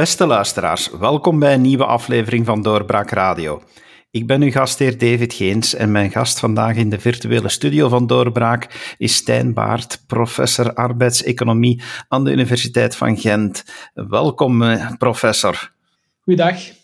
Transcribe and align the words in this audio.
Beste 0.00 0.26
luisteraars, 0.26 0.90
welkom 0.90 1.38
bij 1.38 1.54
een 1.54 1.60
nieuwe 1.60 1.84
aflevering 1.84 2.46
van 2.46 2.62
Doorbraak 2.62 3.10
Radio. 3.10 3.62
Ik 4.10 4.26
ben 4.26 4.42
uw 4.42 4.50
gastheer 4.50 4.98
David 4.98 5.32
Geens 5.32 5.74
en 5.74 5.92
mijn 5.92 6.10
gast 6.10 6.38
vandaag 6.38 6.76
in 6.76 6.90
de 6.90 7.00
virtuele 7.00 7.48
studio 7.48 7.88
van 7.88 8.06
Doorbraak 8.06 8.94
is 8.98 9.14
Stijn 9.14 9.54
Baart, 9.54 10.02
professor 10.06 10.74
arbeidseconomie 10.74 11.82
aan 12.08 12.24
de 12.24 12.30
Universiteit 12.30 12.96
van 12.96 13.16
Gent. 13.16 13.64
Welkom, 13.94 14.62
eh, 14.62 14.90
professor. 14.98 15.72
Goeiedag. 16.20 16.79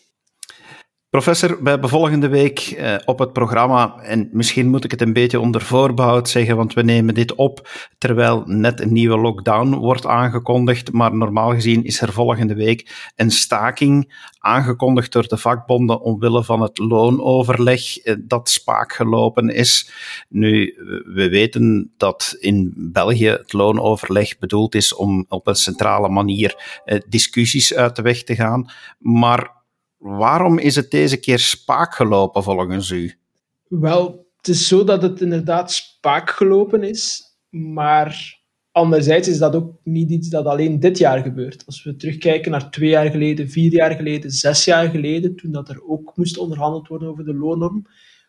Professor, 1.09 1.63
we 1.63 1.69
hebben 1.69 1.89
volgende 1.89 2.27
week 2.27 2.59
eh, 2.59 2.95
op 3.05 3.19
het 3.19 3.33
programma, 3.33 3.99
en 3.99 4.29
misschien 4.31 4.69
moet 4.69 4.83
ik 4.83 4.91
het 4.91 5.01
een 5.01 5.13
beetje 5.13 5.39
onder 5.39 5.61
voorbehoud 5.61 6.29
zeggen, 6.29 6.55
want 6.55 6.73
we 6.73 6.81
nemen 6.81 7.13
dit 7.13 7.35
op 7.35 7.69
terwijl 7.97 8.43
net 8.45 8.81
een 8.81 8.93
nieuwe 8.93 9.17
lockdown 9.17 9.75
wordt 9.75 10.05
aangekondigd, 10.05 10.91
maar 10.91 11.15
normaal 11.15 11.49
gezien 11.49 11.83
is 11.83 12.01
er 12.01 12.13
volgende 12.13 12.53
week 12.53 13.11
een 13.15 13.31
staking 13.31 14.25
aangekondigd 14.39 15.11
door 15.11 15.27
de 15.27 15.37
vakbonden 15.37 16.01
omwille 16.01 16.43
van 16.43 16.61
het 16.61 16.77
loonoverleg 16.77 17.97
eh, 17.97 18.15
dat 18.19 18.49
spaak 18.49 18.93
gelopen 18.93 19.49
is. 19.49 19.91
Nu, 20.29 20.73
we 21.05 21.29
weten 21.29 21.93
dat 21.97 22.35
in 22.39 22.73
België 22.75 23.29
het 23.29 23.53
loonoverleg 23.53 24.37
bedoeld 24.37 24.75
is 24.75 24.95
om 24.95 25.25
op 25.27 25.47
een 25.47 25.55
centrale 25.55 26.09
manier 26.09 26.81
eh, 26.85 26.99
discussies 27.09 27.73
uit 27.73 27.95
de 27.95 28.01
weg 28.01 28.23
te 28.23 28.35
gaan, 28.35 28.71
maar 28.99 29.55
Waarom 29.97 30.57
is 30.57 30.75
het 30.75 30.91
deze 30.91 31.19
keer 31.19 31.39
spaak 31.39 31.95
gelopen 31.95 32.43
volgens 32.43 32.89
u? 32.89 33.13
Wel, 33.67 34.27
het 34.37 34.47
is 34.47 34.67
zo 34.67 34.83
dat 34.83 35.01
het 35.01 35.21
inderdaad 35.21 35.71
spaak 35.71 36.29
gelopen 36.29 36.83
is, 36.83 37.23
maar 37.49 38.39
anderzijds 38.71 39.27
is 39.27 39.37
dat 39.37 39.55
ook 39.55 39.79
niet 39.83 40.09
iets 40.09 40.29
dat 40.29 40.45
alleen 40.45 40.79
dit 40.79 40.97
jaar 40.97 41.21
gebeurt. 41.21 41.65
Als 41.65 41.83
we 41.83 41.95
terugkijken 41.95 42.51
naar 42.51 42.71
twee 42.71 42.89
jaar 42.89 43.09
geleden, 43.11 43.49
vier 43.49 43.71
jaar 43.71 43.95
geleden, 43.95 44.31
zes 44.31 44.65
jaar 44.65 44.89
geleden, 44.89 45.35
toen 45.35 45.51
dat 45.51 45.69
er 45.69 45.81
ook 45.87 46.11
moest 46.15 46.37
onderhandeld 46.37 46.87
worden 46.87 47.07
over 47.07 47.25
de 47.25 47.33
loonnorm, 47.33 47.85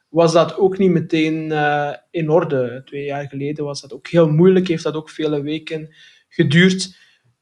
was 0.08 0.32
dat 0.32 0.56
ook 0.56 0.78
niet 0.78 0.90
meteen 0.90 1.50
uh, 1.50 1.94
in 2.10 2.30
orde. 2.30 2.82
Twee 2.84 3.04
jaar 3.04 3.28
geleden 3.28 3.64
was 3.64 3.80
dat 3.80 3.92
ook 3.92 4.08
heel 4.08 4.28
moeilijk, 4.28 4.68
heeft 4.68 4.82
dat 4.82 4.94
ook 4.94 5.10
vele 5.10 5.42
weken 5.42 5.94
geduurd 6.28 6.96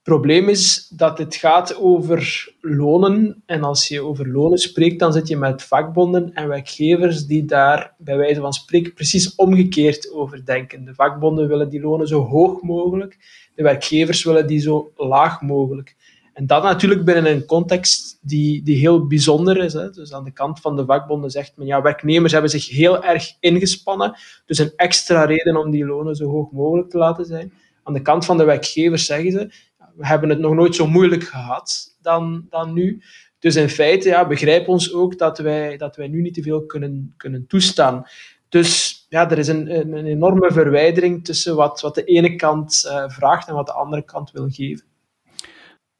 probleem 0.07 0.49
is 0.49 0.89
dat 0.89 1.19
het 1.19 1.35
gaat 1.35 1.77
over 1.77 2.49
lonen. 2.61 3.43
En 3.47 3.63
als 3.63 3.89
je 3.89 4.03
over 4.03 4.29
lonen 4.29 4.59
spreekt, 4.59 4.99
dan 4.99 5.13
zit 5.13 5.29
je 5.29 5.37
met 5.37 5.63
vakbonden 5.63 6.33
en 6.35 6.49
werkgevers 6.49 7.27
die 7.27 7.45
daar 7.45 7.95
bij 7.99 8.17
wijze 8.17 8.41
van 8.41 8.53
spreken 8.53 8.93
precies 8.93 9.35
omgekeerd 9.35 10.13
over 10.13 10.45
denken. 10.45 10.85
De 10.85 10.95
vakbonden 10.95 11.49
willen 11.49 11.69
die 11.69 11.81
lonen 11.81 12.09
zo 12.09 12.21
hoog 12.21 12.63
mogelijk, 12.63 13.19
de 13.55 13.63
werkgevers 13.63 14.25
willen 14.25 14.47
die 14.47 14.61
zo 14.61 14.93
laag 14.97 15.41
mogelijk. 15.43 15.97
En 16.33 16.47
dat 16.47 16.63
natuurlijk 16.63 17.05
binnen 17.05 17.33
een 17.33 17.45
context 17.45 18.19
die, 18.21 18.63
die 18.63 18.77
heel 18.77 19.07
bijzonder 19.07 19.57
is. 19.57 19.73
Hè. 19.73 19.91
Dus 19.91 20.13
aan 20.13 20.25
de 20.25 20.33
kant 20.33 20.61
van 20.61 20.77
de 20.77 20.85
vakbonden 20.85 21.31
zegt 21.31 21.53
men, 21.57 21.67
ja, 21.67 21.83
werknemers 21.83 22.33
hebben 22.33 22.51
zich 22.51 22.69
heel 22.69 23.05
erg 23.05 23.37
ingespannen, 23.41 24.17
dus 24.45 24.59
een 24.59 24.73
extra 24.77 25.25
reden 25.25 25.57
om 25.57 25.71
die 25.71 25.87
lonen 25.87 26.15
zo 26.15 26.29
hoog 26.29 26.51
mogelijk 26.51 26.91
te 26.91 26.99
laten 26.99 27.25
zijn. 27.25 27.53
Aan 27.83 27.93
de 27.93 28.03
kant 28.03 28.25
van 28.25 28.37
de 28.37 28.45
werkgevers 28.45 29.07
zeggen 29.07 29.33
ze, 29.33 29.51
we 29.97 30.07
hebben 30.07 30.29
het 30.29 30.39
nog 30.39 30.55
nooit 30.55 30.75
zo 30.75 30.87
moeilijk 30.87 31.25
gehad 31.25 31.97
dan, 32.01 32.47
dan 32.49 32.73
nu. 32.73 33.03
Dus 33.39 33.57
in 33.57 33.69
feite 33.69 34.09
ja, 34.09 34.27
begrijp 34.27 34.69
ons 34.69 34.95
ook 34.95 35.19
dat 35.19 35.39
wij, 35.39 35.77
dat 35.77 35.97
wij 35.97 36.09
nu 36.09 36.21
niet 36.21 36.35
te 36.35 36.43
veel 36.43 36.67
kunnen, 36.67 37.15
kunnen 37.17 37.47
toestaan. 37.47 38.05
Dus 38.49 38.97
ja, 39.09 39.31
er 39.31 39.39
is 39.39 39.49
een, 39.49 39.95
een, 39.95 40.07
enorme 40.07 40.53
verwijdering 40.53 41.25
tussen 41.25 41.57
wat, 41.57 41.81
wat 41.81 41.95
de 41.95 42.05
ene 42.05 42.37
kant 42.37 42.85
uh, 42.87 43.05
vraagt 43.09 43.49
en 43.49 43.55
wat 43.55 43.67
de 43.67 43.73
andere 43.73 44.03
kant 44.03 44.31
wil 44.31 44.49
geven. 44.49 44.87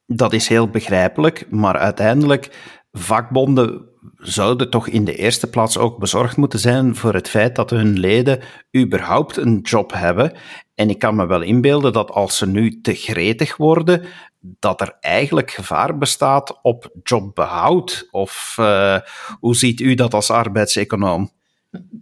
Dat 0.05 0.33
is 0.33 0.47
heel 0.47 0.69
begrijpelijk, 0.69 1.49
maar 1.49 1.77
uiteindelijk 1.77 2.49
vakbonden 2.91 3.89
zouden 4.17 4.69
toch 4.69 4.87
in 4.87 5.05
de 5.05 5.15
eerste 5.15 5.49
plaats 5.49 5.77
ook 5.77 5.97
bezorgd 5.99 6.37
moeten 6.37 6.59
zijn 6.59 6.95
voor 6.95 7.13
het 7.13 7.29
feit 7.29 7.55
dat 7.55 7.69
hun 7.69 7.99
leden 7.99 8.39
überhaupt 8.77 9.37
een 9.37 9.59
job 9.61 9.93
hebben. 9.93 10.31
En 10.75 10.89
ik 10.89 10.99
kan 10.99 11.15
me 11.15 11.25
wel 11.25 11.41
inbeelden 11.41 11.93
dat 11.93 12.11
als 12.11 12.37
ze 12.37 12.47
nu 12.47 12.81
te 12.81 12.93
gretig 12.93 13.57
worden, 13.57 14.01
dat 14.39 14.81
er 14.81 14.97
eigenlijk 14.99 15.51
gevaar 15.51 15.97
bestaat 15.97 16.59
op 16.61 16.91
jobbehoud. 17.03 18.07
Of 18.11 18.57
uh, 18.59 18.97
hoe 19.39 19.55
ziet 19.55 19.79
u 19.79 19.93
dat 19.93 20.13
als 20.13 20.31
arbeidseconoom? 20.31 21.31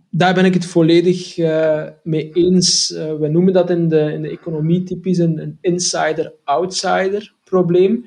Daar 0.09 0.33
ben 0.33 0.45
ik 0.45 0.53
het 0.53 0.65
volledig 0.65 1.37
uh, 1.37 1.83
mee 2.03 2.31
eens. 2.33 2.91
Uh, 2.91 3.13
we 3.13 3.27
noemen 3.27 3.53
dat 3.53 3.69
in 3.69 3.87
de, 3.87 4.11
in 4.13 4.21
de 4.21 4.29
economie 4.29 4.83
typisch 4.83 5.17
een, 5.17 5.41
een 5.41 5.57
insider-outsider 5.61 7.33
probleem 7.43 8.05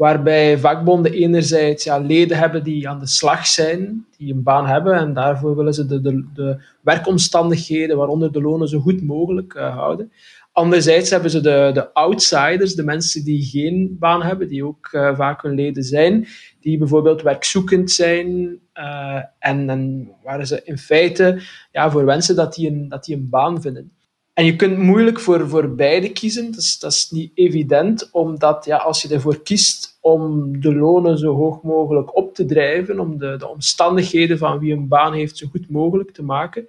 waarbij 0.00 0.58
vakbonden 0.58 1.12
enerzijds 1.12 1.84
ja, 1.84 1.98
leden 1.98 2.36
hebben 2.36 2.64
die 2.64 2.88
aan 2.88 2.98
de 2.98 3.06
slag 3.06 3.46
zijn, 3.46 4.06
die 4.16 4.32
een 4.32 4.42
baan 4.42 4.66
hebben, 4.66 4.94
en 4.94 5.14
daarvoor 5.14 5.56
willen 5.56 5.74
ze 5.74 5.86
de, 5.86 6.00
de, 6.00 6.24
de 6.34 6.62
werkomstandigheden, 6.80 7.96
waaronder 7.96 8.32
de 8.32 8.40
lonen, 8.40 8.68
zo 8.68 8.80
goed 8.80 9.02
mogelijk 9.02 9.54
uh, 9.54 9.76
houden. 9.76 10.12
Anderzijds 10.52 11.10
hebben 11.10 11.30
ze 11.30 11.40
de, 11.40 11.70
de 11.74 11.92
outsiders, 11.92 12.74
de 12.74 12.84
mensen 12.84 13.24
die 13.24 13.42
geen 13.42 13.96
baan 13.98 14.22
hebben, 14.22 14.48
die 14.48 14.64
ook 14.64 14.88
uh, 14.92 15.16
vaak 15.16 15.42
hun 15.42 15.54
leden 15.54 15.84
zijn, 15.84 16.26
die 16.60 16.78
bijvoorbeeld 16.78 17.22
werkzoekend 17.22 17.90
zijn 17.90 18.58
uh, 18.74 19.22
en, 19.38 20.08
waar 20.22 20.46
ze 20.46 20.60
in 20.64 20.78
feite 20.78 21.40
ja, 21.72 21.90
voor 21.90 22.04
wensen 22.04 22.36
dat 22.36 22.54
die 22.54 22.70
een, 22.70 22.88
dat 22.88 23.04
die 23.04 23.16
een 23.16 23.28
baan 23.28 23.60
vinden. 23.60 23.92
En 24.34 24.44
je 24.44 24.56
kunt 24.56 24.78
moeilijk 24.78 25.20
voor, 25.20 25.48
voor 25.48 25.74
beide 25.74 26.12
kiezen. 26.12 26.54
Is, 26.56 26.78
dat 26.78 26.92
is 26.92 27.10
niet 27.10 27.30
evident, 27.34 28.08
omdat 28.12 28.64
ja, 28.64 28.76
als 28.76 29.02
je 29.02 29.14
ervoor 29.14 29.42
kiest 29.42 29.89
om 30.00 30.52
de 30.60 30.74
lonen 30.74 31.18
zo 31.18 31.34
hoog 31.34 31.62
mogelijk 31.62 32.16
op 32.16 32.34
te 32.34 32.44
drijven, 32.44 33.00
om 33.00 33.18
de, 33.18 33.36
de 33.36 33.48
omstandigheden 33.48 34.38
van 34.38 34.58
wie 34.58 34.72
een 34.72 34.88
baan 34.88 35.12
heeft 35.12 35.36
zo 35.36 35.46
goed 35.50 35.70
mogelijk 35.70 36.10
te 36.10 36.22
maken, 36.22 36.68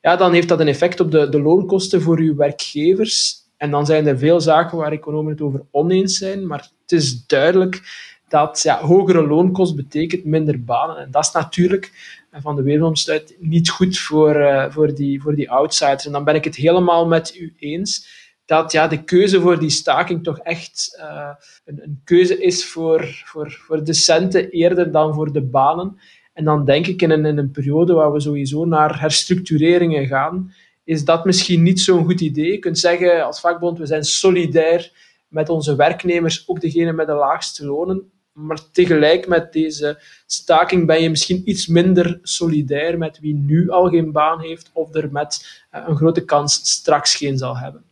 ja, 0.00 0.16
dan 0.16 0.32
heeft 0.32 0.48
dat 0.48 0.60
een 0.60 0.68
effect 0.68 1.00
op 1.00 1.10
de, 1.10 1.28
de 1.28 1.40
loonkosten 1.40 2.02
voor 2.02 2.18
uw 2.18 2.34
werkgevers. 2.34 3.40
En 3.56 3.70
dan 3.70 3.86
zijn 3.86 4.06
er 4.06 4.18
veel 4.18 4.40
zaken 4.40 4.78
waar 4.78 4.92
economen 4.92 5.32
het 5.32 5.40
over 5.40 5.64
oneens 5.70 6.18
zijn, 6.18 6.46
maar 6.46 6.70
het 6.82 6.92
is 6.92 7.26
duidelijk 7.26 7.82
dat 8.28 8.60
ja, 8.62 8.80
hogere 8.80 9.26
loonkost 9.26 9.76
betekent 9.76 10.24
minder 10.24 10.64
banen. 10.64 10.96
En 10.96 11.10
dat 11.10 11.24
is 11.24 11.32
natuurlijk 11.32 11.92
van 12.32 12.56
de 12.56 12.62
wereldomsluit 12.62 13.36
niet 13.38 13.70
goed 13.70 13.98
voor, 13.98 14.36
uh, 14.36 14.70
voor, 14.70 14.94
die, 14.94 15.22
voor 15.22 15.34
die 15.34 15.50
outsiders. 15.50 16.06
En 16.06 16.12
dan 16.12 16.24
ben 16.24 16.34
ik 16.34 16.44
het 16.44 16.56
helemaal 16.56 17.06
met 17.06 17.36
u 17.36 17.54
eens 17.58 18.21
dat 18.52 18.72
ja, 18.72 18.88
de 18.88 19.04
keuze 19.04 19.40
voor 19.40 19.58
die 19.58 19.70
staking 19.70 20.24
toch 20.24 20.38
echt 20.38 20.98
uh, 21.00 21.28
een, 21.64 21.82
een, 21.82 22.00
keuze 22.04 22.42
is 22.42 22.66
voor, 22.66 23.22
voor, 23.24 23.50
voor 23.50 23.84
de 23.84 23.92
centen 23.92 24.50
eerder 24.50 24.92
dan 24.92 25.14
voor 25.14 25.32
de 25.32 25.42
banen. 25.42 25.98
En 26.32 26.44
dan 26.44 26.64
denk 26.64 26.86
ik 26.86 27.02
in 27.02 27.10
een, 27.10 27.26
in 27.26 27.38
een 27.38 27.50
periode 27.50 27.92
waar 27.92 28.12
we 28.12 28.20
sowieso 28.20 28.64
naar 28.64 29.00
herstructureringen 29.00 30.06
gaan, 30.06 30.54
is 30.84 31.04
dat 31.04 31.24
misschien 31.24 31.62
niet 31.62 31.80
zo'n 31.80 32.04
goed 32.04 32.20
idee. 32.20 32.50
Je 32.50 32.58
kunt 32.58 32.78
zeggen 32.78 33.24
als 33.24 33.40
vakbond, 33.40 33.78
we 33.78 33.86
zijn 33.86 34.04
solidair 34.04 34.92
met 35.28 35.48
onze 35.48 35.76
werknemers, 35.76 36.48
ook 36.48 36.60
degene 36.60 36.92
met 36.92 37.06
de 37.06 37.12
laagste 37.12 37.66
lonen. 37.66 38.10
Maar 38.32 38.70
tegelijk 38.72 39.28
met 39.28 39.52
deze 39.52 40.02
staking 40.26 40.86
ben 40.86 41.02
je 41.02 41.10
misschien 41.10 41.42
iets 41.44 41.66
minder 41.66 42.18
solidair 42.22 42.98
met 42.98 43.18
wie 43.20 43.34
nu 43.34 43.70
al 43.70 43.88
geen 43.88 44.12
baan 44.12 44.40
heeft 44.40 44.70
of 44.72 44.94
er 44.94 45.12
met 45.12 45.62
eh, 45.70 45.84
een 45.86 45.96
grote 45.96 46.24
kans 46.24 46.54
straks 46.54 47.16
geen 47.16 47.38
zal 47.38 47.58
hebben. 47.58 47.84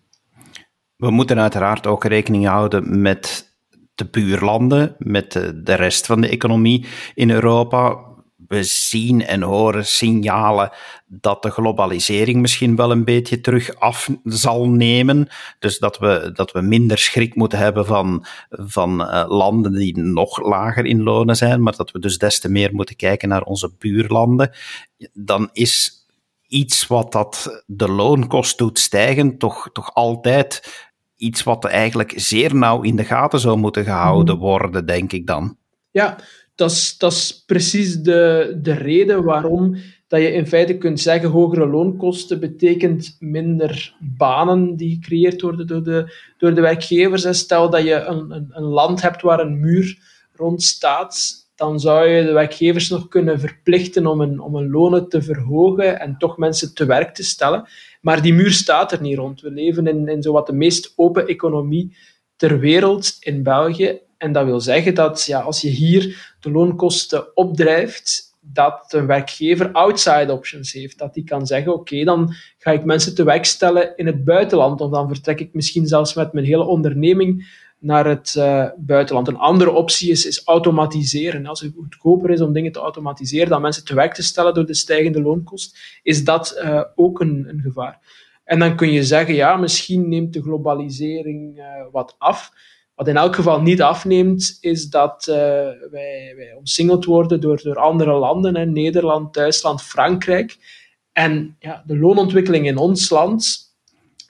We 1.01 1.11
moeten 1.11 1.39
uiteraard 1.39 1.87
ook 1.87 2.05
rekening 2.05 2.47
houden 2.47 3.01
met 3.01 3.55
de 3.95 4.05
buurlanden, 4.05 4.95
met 4.99 5.33
de 5.55 5.75
rest 5.75 6.07
van 6.07 6.21
de 6.21 6.29
economie 6.29 6.87
in 7.15 7.31
Europa 7.31 8.09
we 8.51 8.63
zien 8.63 9.27
en 9.27 9.43
horen 9.43 9.87
signalen 9.87 10.71
dat 11.07 11.43
de 11.43 11.51
globalisering 11.51 12.41
misschien 12.41 12.77
wel 12.77 12.91
een 12.91 13.05
beetje 13.05 13.41
terug 13.41 13.79
af 13.79 14.11
zal 14.25 14.69
nemen. 14.69 15.29
Dus 15.59 15.79
dat 15.79 15.99
we, 15.99 16.31
dat 16.33 16.53
we 16.53 16.61
minder 16.61 16.99
schrik 16.99 17.35
moeten 17.35 17.59
hebben 17.59 17.87
van, 17.87 18.25
van 18.49 19.01
uh, 19.01 19.25
landen 19.29 19.73
die 19.73 19.99
nog 19.99 20.43
lager 20.43 20.85
in 20.85 21.03
lonen 21.03 21.37
zijn, 21.37 21.63
maar 21.63 21.77
dat 21.77 21.91
we 21.91 21.99
dus 21.99 22.19
des 22.19 22.41
te 22.41 22.49
meer 22.49 22.75
moeten 22.75 22.97
kijken 22.97 23.29
naar 23.29 23.43
onze 23.43 23.75
buurlanden. 23.79 24.51
Dan 25.13 25.49
is 25.53 26.07
iets 26.47 26.87
wat 26.87 27.13
dat 27.13 27.63
de 27.67 27.89
loonkost 27.89 28.59
doet 28.59 28.79
stijgen 28.79 29.39
toch, 29.39 29.71
toch 29.73 29.95
altijd 29.95 30.63
iets 31.21 31.43
wat 31.43 31.65
eigenlijk 31.65 32.13
zeer 32.17 32.55
nauw 32.55 32.83
in 32.83 32.97
de 32.97 33.05
gaten 33.05 33.41
zou 33.41 33.59
moeten 33.59 33.85
gehouden 33.85 34.35
mhm. 34.35 34.45
worden, 34.45 34.87
denk 34.87 35.13
ik 35.13 35.27
dan. 35.27 35.57
Ja, 35.91 36.17
dat 36.55 36.71
is, 36.71 36.99
dat 36.99 37.13
is 37.13 37.43
precies 37.47 37.97
de, 37.97 38.59
de 38.63 38.73
reden 38.73 39.25
waarom 39.25 39.77
dat 40.09 40.21
je 40.21 40.33
in 40.33 40.47
feite 40.47 40.79
kunt 40.79 41.01
zeggen 41.01 41.31
hogere 41.31 41.67
loonkosten 41.67 42.41
betekent 42.41 43.17
minder 43.19 43.95
banen 43.99 44.77
die 44.77 44.95
gecreëerd 44.95 45.41
worden 45.41 45.67
door 45.67 45.83
de, 45.83 46.15
door 46.39 46.55
de 46.55 46.61
werkgevers. 46.61 47.25
En 47.25 47.35
stel 47.35 47.71
dat 47.71 47.83
je 47.83 47.95
een, 47.95 48.31
een, 48.31 48.49
een 48.51 48.63
land 48.63 49.03
hebt 49.03 49.23
waar 49.23 49.41
een 49.41 49.61
muur 49.61 49.99
rond 50.35 50.63
staat, 50.63 51.41
dan 51.55 51.81
zou 51.81 52.09
je 52.09 52.25
de 52.25 52.33
werkgevers 52.33 52.89
nog 52.89 53.09
kunnen 53.09 53.41
verplichten 53.41 54.07
om 54.07 54.21
een, 54.21 54.41
om 54.41 54.55
een 54.55 54.71
lonen 54.71 55.09
te 55.09 55.23
verhogen 55.23 56.01
en 56.01 56.17
toch 56.19 56.37
mensen 56.37 56.75
te 56.75 56.85
werk 56.85 57.15
te 57.15 57.25
stellen. 57.25 57.69
Maar 58.01 58.23
die 58.23 58.35
muur 58.35 58.51
staat 58.51 58.93
er 58.93 59.01
niet 59.01 59.17
rond. 59.17 59.41
We 59.41 59.51
leven 59.51 59.87
in, 59.87 60.09
in 60.09 60.23
zowat 60.23 60.47
de 60.47 60.53
meest 60.53 60.93
open 60.97 61.27
economie 61.27 61.97
ter 62.37 62.59
wereld 62.59 63.17
in 63.21 63.43
België. 63.43 64.01
En 64.17 64.33
dat 64.33 64.45
wil 64.45 64.61
zeggen 64.61 64.95
dat 64.95 65.25
ja, 65.25 65.41
als 65.41 65.61
je 65.61 65.69
hier 65.69 66.35
de 66.41 66.51
loonkosten 66.51 67.37
opdrijft, 67.37 68.31
dat 68.41 68.85
een 68.89 69.07
werkgever 69.07 69.73
outside 69.73 70.33
options 70.33 70.73
heeft. 70.73 70.99
Dat 70.99 71.15
die 71.15 71.25
kan 71.25 71.47
zeggen, 71.47 71.75
oké, 71.75 72.05
dan 72.05 72.35
ga 72.59 72.71
ik 72.71 72.85
mensen 72.85 73.15
te 73.15 73.25
werk 73.25 73.45
stellen 73.45 73.97
in 73.97 74.07
het 74.07 74.25
buitenland. 74.25 74.81
Of 74.81 74.91
dan 74.91 75.09
vertrek 75.09 75.41
ik 75.41 75.55
misschien 75.55 75.87
zelfs 75.87 76.15
met 76.15 76.33
mijn 76.33 76.47
hele 76.47 76.65
onderneming 76.65 77.47
naar 77.81 78.07
het 78.07 78.35
uh, 78.39 78.67
buitenland. 78.77 79.29
Een 79.29 79.37
andere 79.37 79.71
optie 79.71 80.11
is, 80.11 80.27
is 80.27 80.45
automatiseren. 80.45 81.47
Als 81.47 81.61
het 81.61 81.73
goedkoper 81.77 82.31
is 82.31 82.41
om 82.41 82.53
dingen 82.53 82.73
te 82.73 82.79
automatiseren 82.79 83.49
dan 83.49 83.63
mensen 83.63 83.85
te 83.85 83.95
werk 83.95 84.15
te 84.15 84.23
stellen 84.23 84.55
door 84.55 84.67
de 84.67 84.75
stijgende 84.75 85.23
loonkost, 85.23 85.79
is 86.03 86.25
dat 86.25 86.61
uh, 86.63 86.83
ook 86.95 87.21
een, 87.21 87.49
een, 87.49 87.61
gevaar. 87.61 87.99
En 88.45 88.59
dan 88.59 88.77
kun 88.77 88.93
je 88.93 89.05
zeggen, 89.05 89.35
ja, 89.35 89.57
misschien 89.57 90.09
neemt 90.09 90.33
de 90.33 90.43
globalisering 90.43 91.59
uh, 91.59 91.65
wat 91.93 92.15
af. 92.19 92.53
Wat 92.95 93.09
in 93.09 93.17
elk 93.17 93.35
geval 93.35 93.63
niet 93.63 93.83
afneemt, 93.83 94.59
is 94.61 94.89
dat 94.89 95.25
wij, 95.91 96.35
wij 96.37 96.55
omsingeld 96.59 97.05
worden 97.05 97.41
door, 97.41 97.61
door 97.63 97.77
andere 97.77 98.13
landen, 98.13 98.57
hè, 98.57 98.67
Nederland, 98.67 99.35
Duitsland, 99.35 99.83
Frankrijk. 99.83 100.57
En 101.13 101.57
ja, 101.59 101.83
de 101.87 101.99
loonontwikkeling 101.99 102.67
in 102.67 102.77
ons 102.77 103.11
land, 103.11 103.61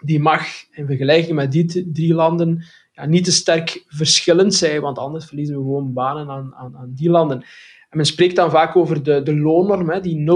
die 0.03 0.21
mag 0.21 0.45
in 0.71 0.87
vergelijking 0.87 1.35
met 1.35 1.53
die 1.53 1.91
drie 1.93 2.15
landen 2.15 2.65
ja, 3.01 3.07
niet 3.07 3.25
te 3.25 3.33
sterk 3.33 3.85
verschillend 3.87 4.55
zijn, 4.55 4.81
want 4.81 4.99
anders 4.99 5.25
verliezen 5.27 5.57
we 5.57 5.63
gewoon 5.63 5.93
banen 5.93 6.29
aan, 6.29 6.55
aan, 6.55 6.77
aan 6.77 6.93
die 6.95 7.11
landen. 7.11 7.41
En 7.89 7.97
men 7.97 8.07
spreekt 8.07 8.37
dan 8.37 8.51
vaak 8.51 8.77
over 8.77 9.03
de, 9.03 9.23
de 9.23 9.37
loonnorm, 9.37 9.91
hè, 9.91 10.01
die 10.01 10.31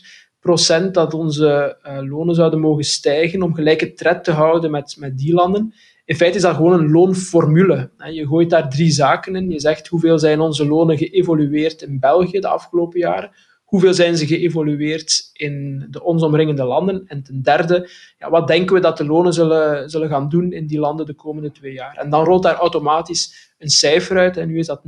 0,4 0.00 0.22
procent 0.40 0.94
dat 0.94 1.14
onze 1.14 1.78
uh, 1.86 1.98
lonen 2.08 2.34
zouden 2.34 2.60
mogen 2.60 2.84
stijgen 2.84 3.42
om 3.42 3.54
gelijke 3.54 3.92
tred 3.92 4.24
te 4.24 4.32
houden 4.32 4.70
met, 4.70 4.96
met 4.98 5.18
die 5.18 5.32
landen. 5.32 5.74
In 6.04 6.16
feite 6.16 6.36
is 6.36 6.42
dat 6.42 6.56
gewoon 6.56 6.72
een 6.72 6.90
loonformule. 6.90 7.90
Je 8.12 8.26
gooit 8.26 8.50
daar 8.50 8.70
drie 8.70 8.90
zaken 8.90 9.36
in. 9.36 9.50
Je 9.50 9.60
zegt 9.60 9.86
hoeveel 9.88 10.18
zijn 10.18 10.40
onze 10.40 10.66
lonen 10.66 10.98
geëvolueerd 10.98 11.82
in 11.82 11.98
België 12.00 12.40
de 12.40 12.48
afgelopen 12.48 13.00
jaren, 13.00 13.30
hoeveel 13.72 13.94
zijn 13.94 14.16
ze 14.16 14.26
geëvolueerd 14.26 15.30
in 15.32 15.86
de 15.90 16.02
ons 16.02 16.22
omringende 16.22 16.64
landen, 16.64 17.04
en 17.06 17.22
ten 17.22 17.42
derde, 17.42 17.88
ja, 18.18 18.30
wat 18.30 18.46
denken 18.46 18.74
we 18.74 18.80
dat 18.80 18.96
de 18.96 19.04
lonen 19.04 19.32
zullen, 19.32 19.90
zullen 19.90 20.08
gaan 20.08 20.28
doen 20.28 20.52
in 20.52 20.66
die 20.66 20.78
landen 20.78 21.06
de 21.06 21.14
komende 21.14 21.50
twee 21.50 21.72
jaar. 21.72 21.96
En 21.96 22.10
dan 22.10 22.24
rolt 22.24 22.42
daar 22.42 22.54
automatisch 22.54 23.54
een 23.58 23.68
cijfer 23.68 24.18
uit, 24.18 24.36
en 24.36 24.48
nu 24.48 24.58
is 24.58 24.66
dat 24.66 24.80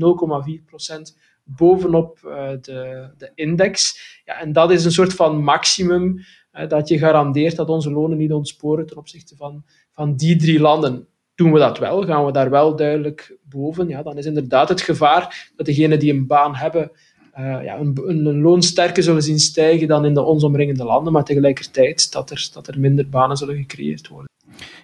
0,4 0.59 0.65
procent 0.65 1.19
bovenop 1.45 2.19
uh, 2.25 2.51
de, 2.61 3.11
de 3.19 3.31
index. 3.35 3.99
Ja, 4.25 4.41
en 4.41 4.53
dat 4.53 4.71
is 4.71 4.85
een 4.85 4.93
soort 4.93 5.15
van 5.15 5.43
maximum 5.43 6.25
dat 6.69 6.89
je 6.89 6.99
garandeert 6.99 7.57
dat 7.57 7.69
onze 7.69 7.91
lonen 7.91 8.19
niet 8.19 8.33
ontsporen 8.33 8.87
ten 8.87 8.97
opzichte 8.97 9.37
van, 9.37 9.65
van 9.93 10.17
die 10.17 10.37
drie 10.37 10.61
landen. 10.61 11.07
Doen 11.35 11.53
we 11.53 11.59
dat 11.59 11.79
wel, 11.79 12.03
gaan 12.03 12.25
we 12.25 12.33
daar 12.33 12.51
wel 12.51 12.77
duidelijk 12.77 13.37
boven, 13.43 13.89
ja, 13.89 14.03
dan 14.03 14.19
is 14.19 14.27
inderdaad 14.27 14.69
het 14.69 14.81
gevaar 14.81 15.51
dat 15.57 15.67
degenen 15.67 15.99
die 15.99 16.13
een 16.13 16.27
baan 16.27 16.55
hebben, 16.55 16.91
ja, 17.37 17.79
een, 17.79 18.01
een, 18.05 18.41
loon 18.41 18.63
sterker 18.63 19.03
zullen 19.03 19.23
zien 19.23 19.39
stijgen 19.39 19.89
dan 19.89 20.05
in 20.05 20.15
de 20.15 20.23
ons 20.23 20.45
omringende 20.45 20.85
landen, 20.85 21.13
maar 21.13 21.25
tegelijkertijd 21.25 22.13
dat 22.13 22.31
er, 22.31 22.49
dat 22.53 22.67
er 22.67 22.81
minder 22.81 23.09
banen 23.09 23.37
zullen 23.37 23.57
gecreëerd 23.57 24.09
worden. 24.09 24.31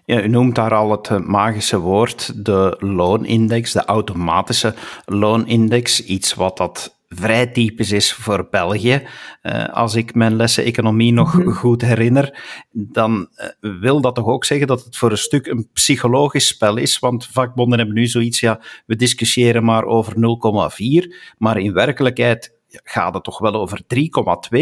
Ja, 0.05 0.23
u 0.23 0.29
noemt 0.29 0.55
daar 0.55 0.75
al 0.75 0.91
het 0.91 1.27
magische 1.27 1.79
woord, 1.79 2.45
de 2.45 2.77
loonindex, 2.79 3.73
de 3.73 3.85
automatische 3.85 4.75
loonindex. 5.05 6.05
Iets 6.05 6.35
wat 6.35 6.57
dat 6.57 7.00
vrij 7.15 7.47
typisch 7.47 7.93
is 7.93 8.13
voor 8.13 8.49
België. 8.51 9.03
Uh, 9.43 9.69
als 9.69 9.95
ik 9.95 10.15
mijn 10.15 10.37
lessen 10.37 10.65
economie 10.65 11.13
nog 11.13 11.35
mm 11.35 11.43
-hmm. 11.43 11.53
goed 11.53 11.83
herinner, 11.83 12.39
dan 12.71 13.29
uh, 13.35 13.81
wil 13.81 14.01
dat 14.01 14.15
toch 14.15 14.27
ook 14.27 14.45
zeggen 14.45 14.67
dat 14.67 14.85
het 14.85 14.97
voor 14.97 15.11
een 15.11 15.19
stuk 15.19 15.47
een 15.47 15.69
psychologisch 15.73 16.47
spel 16.47 16.77
is. 16.77 16.99
Want 16.99 17.27
vakbonden 17.27 17.79
hebben 17.79 17.97
nu 17.97 18.07
zoiets, 18.07 18.41
ja, 18.41 18.61
we 18.87 18.97
discussiëren 18.97 19.65
maar 19.65 19.85
over 19.85 20.15
0,4, 20.15 21.15
maar 21.39 21.59
in 21.59 21.73
werkelijkheid 21.73 22.59
gaat 22.69 23.15
het 23.15 23.25
toch 23.25 23.39
wel 23.39 23.55
over 23.55 23.81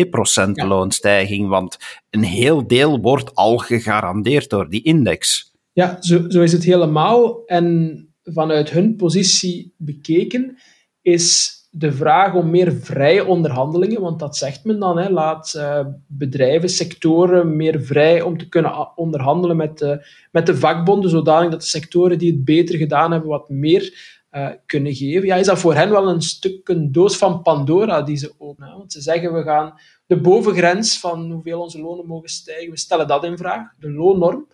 3,2 0.02 0.08
procent 0.10 0.56
ja. 0.56 0.66
loonstijging, 0.66 1.48
want 1.48 1.76
een 2.10 2.24
heel 2.24 2.66
deel 2.66 3.00
wordt 3.00 3.34
al 3.34 3.58
gegarandeerd 3.58 4.50
door 4.50 4.68
die 4.68 4.82
index. 4.82 5.52
Ja, 5.72 5.96
zo, 6.00 6.24
zo 6.28 6.42
is 6.42 6.52
het 6.52 6.64
helemaal. 6.64 7.44
En 7.46 8.08
vanuit 8.22 8.70
hun 8.70 8.96
positie 8.96 9.74
bekeken 9.76 10.58
is 11.02 11.57
de 11.70 11.92
vraag 11.92 12.34
om 12.34 12.50
meer 12.50 12.72
vrije 12.72 13.26
onderhandelingen, 13.26 14.00
want 14.00 14.18
dat 14.18 14.36
zegt 14.36 14.64
men 14.64 14.78
dan, 14.78 14.98
hè, 14.98 15.10
laat 15.10 15.54
uh, 15.56 15.86
bedrijven, 16.06 16.68
sectoren 16.68 17.56
meer 17.56 17.82
vrij 17.82 18.22
om 18.22 18.38
te 18.38 18.48
kunnen 18.48 18.96
onderhandelen 18.96 19.56
met 19.56 19.78
de, 19.78 20.06
met 20.32 20.46
de 20.46 20.56
vakbonden, 20.56 21.10
zodanig 21.10 21.50
dat 21.50 21.60
de 21.60 21.66
sectoren 21.66 22.18
die 22.18 22.32
het 22.32 22.44
beter 22.44 22.76
gedaan 22.76 23.12
hebben 23.12 23.30
wat 23.30 23.48
meer 23.48 24.16
uh, 24.30 24.48
kunnen 24.66 24.94
geven. 24.94 25.26
Ja, 25.26 25.36
is 25.36 25.46
dat 25.46 25.58
voor 25.58 25.74
hen 25.74 25.90
wel 25.90 26.08
een 26.08 26.22
stuk 26.22 26.68
een 26.68 26.92
doos 26.92 27.16
van 27.16 27.42
Pandora 27.42 28.02
die 28.02 28.16
ze 28.16 28.34
openen? 28.38 28.76
Want 28.76 28.92
ze 28.92 29.00
zeggen, 29.00 29.32
we 29.32 29.42
gaan 29.42 29.74
de 30.06 30.20
bovengrens 30.20 31.00
van 31.00 31.30
hoeveel 31.30 31.60
onze 31.60 31.80
lonen 31.80 32.06
mogen 32.06 32.28
stijgen, 32.28 32.70
we 32.70 32.78
stellen 32.78 33.06
dat 33.06 33.24
in 33.24 33.36
vraag, 33.36 33.72
de 33.78 33.90
loonnorm. 33.90 34.46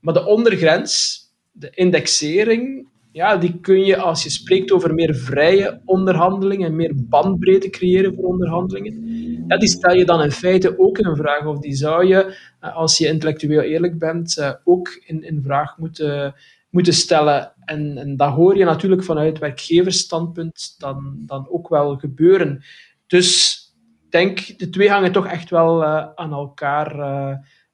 Maar 0.00 0.14
de 0.14 0.26
ondergrens, 0.26 1.20
de 1.50 1.70
indexering, 1.70 2.88
ja, 3.12 3.36
die 3.36 3.60
kun 3.60 3.84
je 3.84 3.96
als 3.96 4.22
je 4.22 4.30
spreekt 4.30 4.72
over 4.72 4.94
meer 4.94 5.14
vrije 5.14 5.80
onderhandelingen 5.84 6.66
en 6.66 6.76
meer 6.76 6.92
bandbreedte 6.96 7.70
creëren 7.70 8.14
voor 8.14 8.24
onderhandelingen, 8.24 9.18
ja, 9.46 9.56
die 9.56 9.68
stel 9.68 9.94
je 9.94 10.04
dan 10.04 10.22
in 10.22 10.30
feite 10.30 10.78
ook 10.78 10.98
in 10.98 11.16
vraag. 11.16 11.46
Of 11.46 11.58
die 11.58 11.74
zou 11.74 12.06
je, 12.06 12.36
eh, 12.60 12.76
als 12.76 12.98
je 12.98 13.06
intellectueel 13.06 13.60
eerlijk 13.60 13.98
bent, 13.98 14.38
eh, 14.38 14.52
ook 14.64 14.88
in, 15.06 15.22
in 15.22 15.42
vraag 15.42 15.78
moeten, 15.78 16.34
moeten 16.70 16.92
stellen. 16.92 17.52
En, 17.64 17.98
en 17.98 18.16
dat 18.16 18.32
hoor 18.32 18.56
je 18.56 18.64
natuurlijk 18.64 19.04
vanuit 19.04 19.38
werkgeversstandpunt 19.38 20.74
dan, 20.78 21.22
dan 21.26 21.48
ook 21.48 21.68
wel 21.68 21.96
gebeuren. 21.96 22.62
Dus 23.06 23.58
ik 24.04 24.10
denk, 24.10 24.58
de 24.58 24.70
twee 24.70 24.90
hangen 24.90 25.12
toch 25.12 25.26
echt 25.26 25.50
wel 25.50 25.82
uh, 25.82 26.06
aan 26.14 26.32
elkaar 26.32 26.94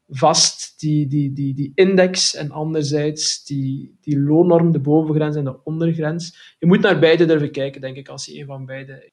vast 0.09 0.81
die, 0.81 1.07
die, 1.07 1.33
die, 1.33 1.55
die 1.55 1.73
index 1.75 2.35
en 2.35 2.51
anderzijds 2.51 3.45
die, 3.45 3.97
die 4.01 4.19
loonnorm, 4.19 4.73
de 4.73 4.81
bovengrens 4.81 5.37
en 5.37 5.45
de 5.45 5.65
ondergrens. 5.65 6.55
Je 6.59 6.67
moet 6.67 6.81
naar 6.81 6.99
beide 6.99 7.25
durven 7.25 7.51
kijken, 7.51 7.81
denk 7.81 7.97
ik, 7.97 8.09
als 8.09 8.27
je 8.27 8.39
een 8.39 8.47
van 8.47 8.67
beide. 8.67 9.11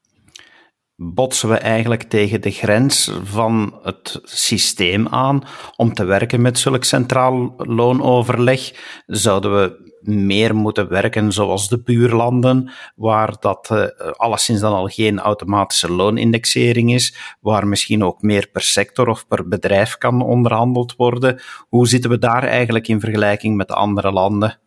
Botsen 1.04 1.50
we 1.50 1.58
eigenlijk 1.58 2.04
tegen 2.04 2.42
de 2.42 2.52
grens 2.52 3.12
van 3.24 3.80
het 3.84 4.20
systeem 4.24 5.08
aan 5.08 5.44
om 5.76 5.94
te 5.94 6.04
werken 6.04 6.42
met 6.42 6.60
zulk 6.60 6.84
centraal 6.84 7.54
loonoverleg? 7.58 8.72
Zouden 9.06 9.56
we 9.56 9.92
meer 10.02 10.56
moeten 10.56 10.90
werken 10.90 11.32
zoals 11.32 11.70
de 11.70 11.82
buurlanden, 11.82 12.72
waar 12.96 13.36
dat 13.40 13.70
uh, 13.72 13.86
alleszins 14.12 14.60
dan 14.60 14.74
al 14.74 14.88
geen 14.88 15.20
automatische 15.20 15.92
loonindexering 15.92 16.94
is, 16.94 17.36
waar 17.42 17.68
misschien 17.68 18.04
ook 18.04 18.22
meer 18.22 18.50
per 18.52 18.62
sector 18.62 19.08
of 19.08 19.28
per 19.28 19.48
bedrijf 19.48 19.98
kan 19.98 20.22
onderhandeld 20.22 20.96
worden. 20.96 21.42
Hoe 21.70 21.88
zitten 21.88 22.10
we 22.10 22.18
daar 22.18 22.44
eigenlijk 22.44 22.88
in 22.88 23.00
vergelijking 23.00 23.56
met 23.56 23.72
andere 23.72 24.12
landen? 24.12 24.62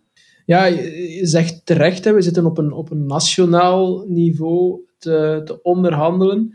Ja, 0.47 0.65
je 0.65 1.21
zegt 1.23 1.67
terecht, 1.67 2.05
hè, 2.05 2.13
we 2.13 2.23
zitten 2.23 2.47
op 2.47 2.59
een, 2.59 2.73
op 2.73 2.91
een 2.91 3.07
nationaal 3.07 4.05
niveau 4.09 4.81
te, 4.99 5.41
te 5.45 5.63
onderhandelen. 5.63 6.55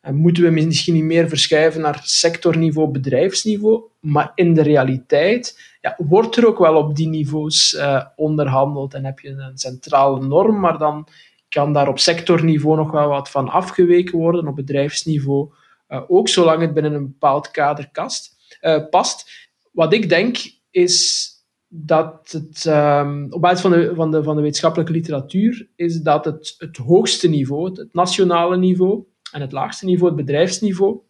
En 0.00 0.16
moeten 0.16 0.42
we 0.42 0.50
misschien 0.50 0.94
niet 0.94 1.04
meer 1.04 1.28
verschuiven 1.28 1.80
naar 1.80 2.00
sectorniveau, 2.02 2.90
bedrijfsniveau, 2.90 3.82
maar 4.00 4.32
in 4.34 4.54
de 4.54 4.62
realiteit 4.62 5.58
ja, 5.80 5.94
wordt 5.98 6.36
er 6.36 6.46
ook 6.46 6.58
wel 6.58 6.76
op 6.76 6.96
die 6.96 7.08
niveaus 7.08 7.72
uh, 7.72 8.04
onderhandeld 8.16 8.94
en 8.94 9.04
heb 9.04 9.18
je 9.18 9.28
een 9.28 9.58
centrale 9.58 10.26
norm, 10.26 10.60
maar 10.60 10.78
dan 10.78 11.08
kan 11.48 11.72
daar 11.72 11.88
op 11.88 11.98
sectorniveau 11.98 12.76
nog 12.76 12.90
wel 12.90 13.08
wat 13.08 13.30
van 13.30 13.48
afgeweken 13.48 14.18
worden, 14.18 14.48
op 14.48 14.56
bedrijfsniveau 14.56 15.52
uh, 15.88 16.02
ook, 16.08 16.28
zolang 16.28 16.60
het 16.60 16.74
binnen 16.74 16.94
een 16.94 17.06
bepaald 17.06 17.50
kader 17.50 17.88
kast, 17.92 18.36
uh, 18.62 18.88
past. 18.90 19.50
Wat 19.72 19.92
ik 19.92 20.08
denk 20.08 20.36
is 20.70 21.28
dat 21.74 22.28
het, 22.30 22.64
um, 22.64 23.26
op 23.30 23.40
basis 23.40 23.60
van 23.60 23.70
de, 23.70 23.92
van, 23.94 24.10
de, 24.10 24.22
van 24.22 24.36
de 24.36 24.42
wetenschappelijke 24.42 24.92
literatuur, 24.92 25.68
is 25.76 26.00
dat 26.00 26.24
het, 26.24 26.54
het 26.58 26.76
hoogste 26.76 27.28
niveau, 27.28 27.64
het, 27.64 27.88
nationale 27.92 28.56
niveau, 28.56 29.04
en 29.32 29.40
het 29.40 29.52
laagste 29.52 29.84
niveau, 29.84 30.16
het 30.16 30.24
bedrijfsniveau, 30.24 31.00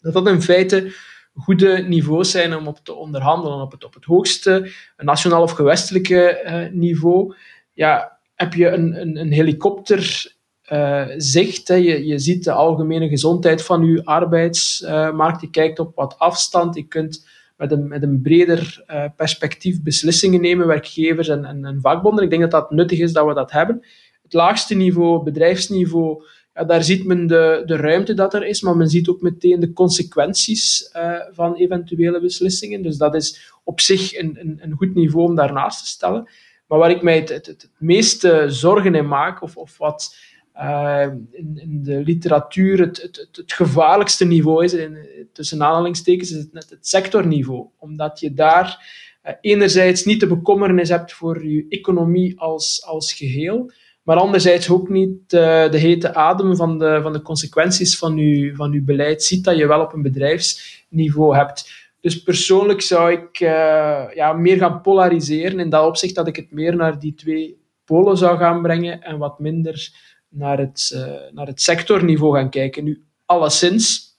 dat 0.00 0.12
dat 0.12 0.26
in 0.26 0.42
feite 0.42 0.92
goede 1.34 1.84
niveaus 1.88 2.30
zijn 2.30 2.56
om 2.56 2.66
op 2.66 2.78
te 2.82 2.94
onderhandelen. 2.94 3.60
Op 3.60 3.72
het, 3.72 3.84
op 3.84 3.94
het 3.94 4.04
hoogste 4.04 4.70
nationaal 4.96 5.42
of 5.42 5.50
gewestelijke 5.50 6.42
uh, 6.44 6.80
niveau 6.80 7.34
ja, 7.72 8.18
heb 8.34 8.54
je 8.54 8.68
een, 8.68 9.00
een, 9.00 9.16
een 9.16 9.32
helikopter 9.32 10.32
uh, 10.72 11.06
zicht. 11.16 11.68
Hè. 11.68 11.74
Je, 11.74 12.06
je 12.06 12.18
ziet 12.18 12.44
de 12.44 12.52
algemene 12.52 13.08
gezondheid 13.08 13.62
van 13.62 13.84
je 13.84 14.04
arbeidsmarkt. 14.04 15.40
je 15.40 15.50
kijkt 15.50 15.78
op 15.78 15.94
wat 15.94 16.18
afstand. 16.18 16.74
Je 16.74 16.86
kunt 16.86 17.28
met 17.60 17.72
een, 17.72 17.88
met 17.88 18.02
een 18.02 18.22
breder 18.22 18.84
uh, 18.90 19.04
perspectief 19.16 19.82
beslissingen 19.82 20.40
nemen, 20.40 20.66
werkgevers 20.66 21.28
en, 21.28 21.44
en, 21.44 21.64
en, 21.64 21.80
vakbonden. 21.80 22.24
Ik 22.24 22.30
denk 22.30 22.42
dat 22.42 22.50
dat 22.50 22.70
nuttig 22.70 22.98
is 22.98 23.12
dat 23.12 23.26
we 23.26 23.34
dat 23.34 23.50
hebben. 23.50 23.84
Het 24.22 24.32
laagste 24.32 24.74
niveau, 24.74 25.22
bedrijfsniveau, 25.22 26.22
ja, 26.54 26.64
daar 26.64 26.82
ziet 26.82 27.04
men 27.04 27.26
de, 27.26 27.62
de 27.66 27.76
ruimte 27.76 28.14
dat 28.14 28.34
er 28.34 28.46
is, 28.46 28.60
maar 28.62 28.76
men 28.76 28.88
ziet 28.88 29.08
ook 29.08 29.20
meteen 29.20 29.60
de 29.60 29.72
consequenties 29.72 30.90
uh, 30.96 31.12
van 31.30 31.54
eventuele 31.54 32.20
beslissingen. 32.20 32.82
Dus 32.82 32.96
dat 32.96 33.14
is 33.14 33.52
op 33.64 33.80
zich 33.80 34.18
een, 34.18 34.36
een, 34.40 34.58
een 34.62 34.72
goed 34.72 34.94
niveau 34.94 35.28
om 35.28 35.34
daarnaast 35.34 35.82
te 35.82 35.90
stellen. 35.90 36.28
Maar 36.66 36.78
waar 36.78 36.90
ik 36.90 37.02
mij 37.02 37.16
het, 37.16 37.28
het, 37.28 37.46
het 37.46 37.70
meeste 37.78 38.44
zorgen 38.48 38.94
in 38.94 39.08
maak, 39.08 39.42
of, 39.42 39.56
of 39.56 39.78
wat 39.78 40.16
uh, 40.56 41.06
in, 41.30 41.80
de 41.82 42.02
literatuur 42.04 42.80
het, 42.80 43.02
het, 43.02 43.28
het, 43.32 43.52
gevaarlijkste 43.52 44.24
niveau 44.24 44.64
is, 44.64 44.74
in, 44.74 44.96
tussen 45.32 45.62
aanhalingstekens, 45.62 46.30
is 46.30 46.38
het 46.38 46.52
net 46.52 46.70
het 46.70 46.86
sectorniveau. 46.86 47.66
Omdat 47.78 48.20
je 48.20 48.34
daar 48.34 48.86
uh, 49.24 49.32
enerzijds 49.40 50.04
niet 50.04 50.20
de 50.20 50.26
bekommernis 50.26 50.88
hebt 50.88 51.12
voor 51.12 51.46
je 51.46 51.66
economie 51.68 52.40
als, 52.40 52.84
als 52.86 53.12
geheel, 53.12 53.70
maar 54.02 54.16
anderzijds 54.16 54.70
ook 54.70 54.88
niet 54.88 55.32
uh, 55.32 55.70
de 55.70 55.78
hete 55.78 56.14
adem 56.14 56.56
van 56.56 56.78
de, 56.78 56.98
van 57.02 57.12
de 57.12 57.22
consequenties 57.22 57.98
van 57.98 58.16
je, 58.16 58.54
van 58.54 58.72
uw 58.72 58.84
beleid 58.84 59.22
ziet 59.22 59.44
dat 59.44 59.56
je 59.56 59.66
wel 59.66 59.80
op 59.80 59.92
een 59.92 60.02
bedrijfsniveau 60.02 61.36
hebt. 61.36 61.88
Dus 62.00 62.22
persoonlijk 62.22 62.80
zou 62.80 63.12
ik 63.12 63.40
uh, 63.40 64.04
ja, 64.14 64.32
meer 64.32 64.56
gaan 64.56 64.80
polariseren 64.80 65.60
in 65.60 65.70
dat 65.70 65.86
opzicht 65.86 66.14
dat 66.14 66.28
ik 66.28 66.36
het 66.36 66.50
meer 66.50 66.76
naar 66.76 66.98
die 66.98 67.14
twee 67.14 67.58
polen 67.84 68.16
zou 68.16 68.38
gaan 68.38 68.62
brengen 68.62 69.02
en 69.02 69.18
wat 69.18 69.38
minder 69.38 69.92
naar 70.30 70.58
het, 70.58 70.90
uh, 70.94 71.32
naar 71.32 71.46
het 71.46 71.62
sectorniveau 71.62 72.36
gaan 72.36 72.50
kijken. 72.50 72.84
Nu, 72.84 73.04
alleszins, 73.24 74.16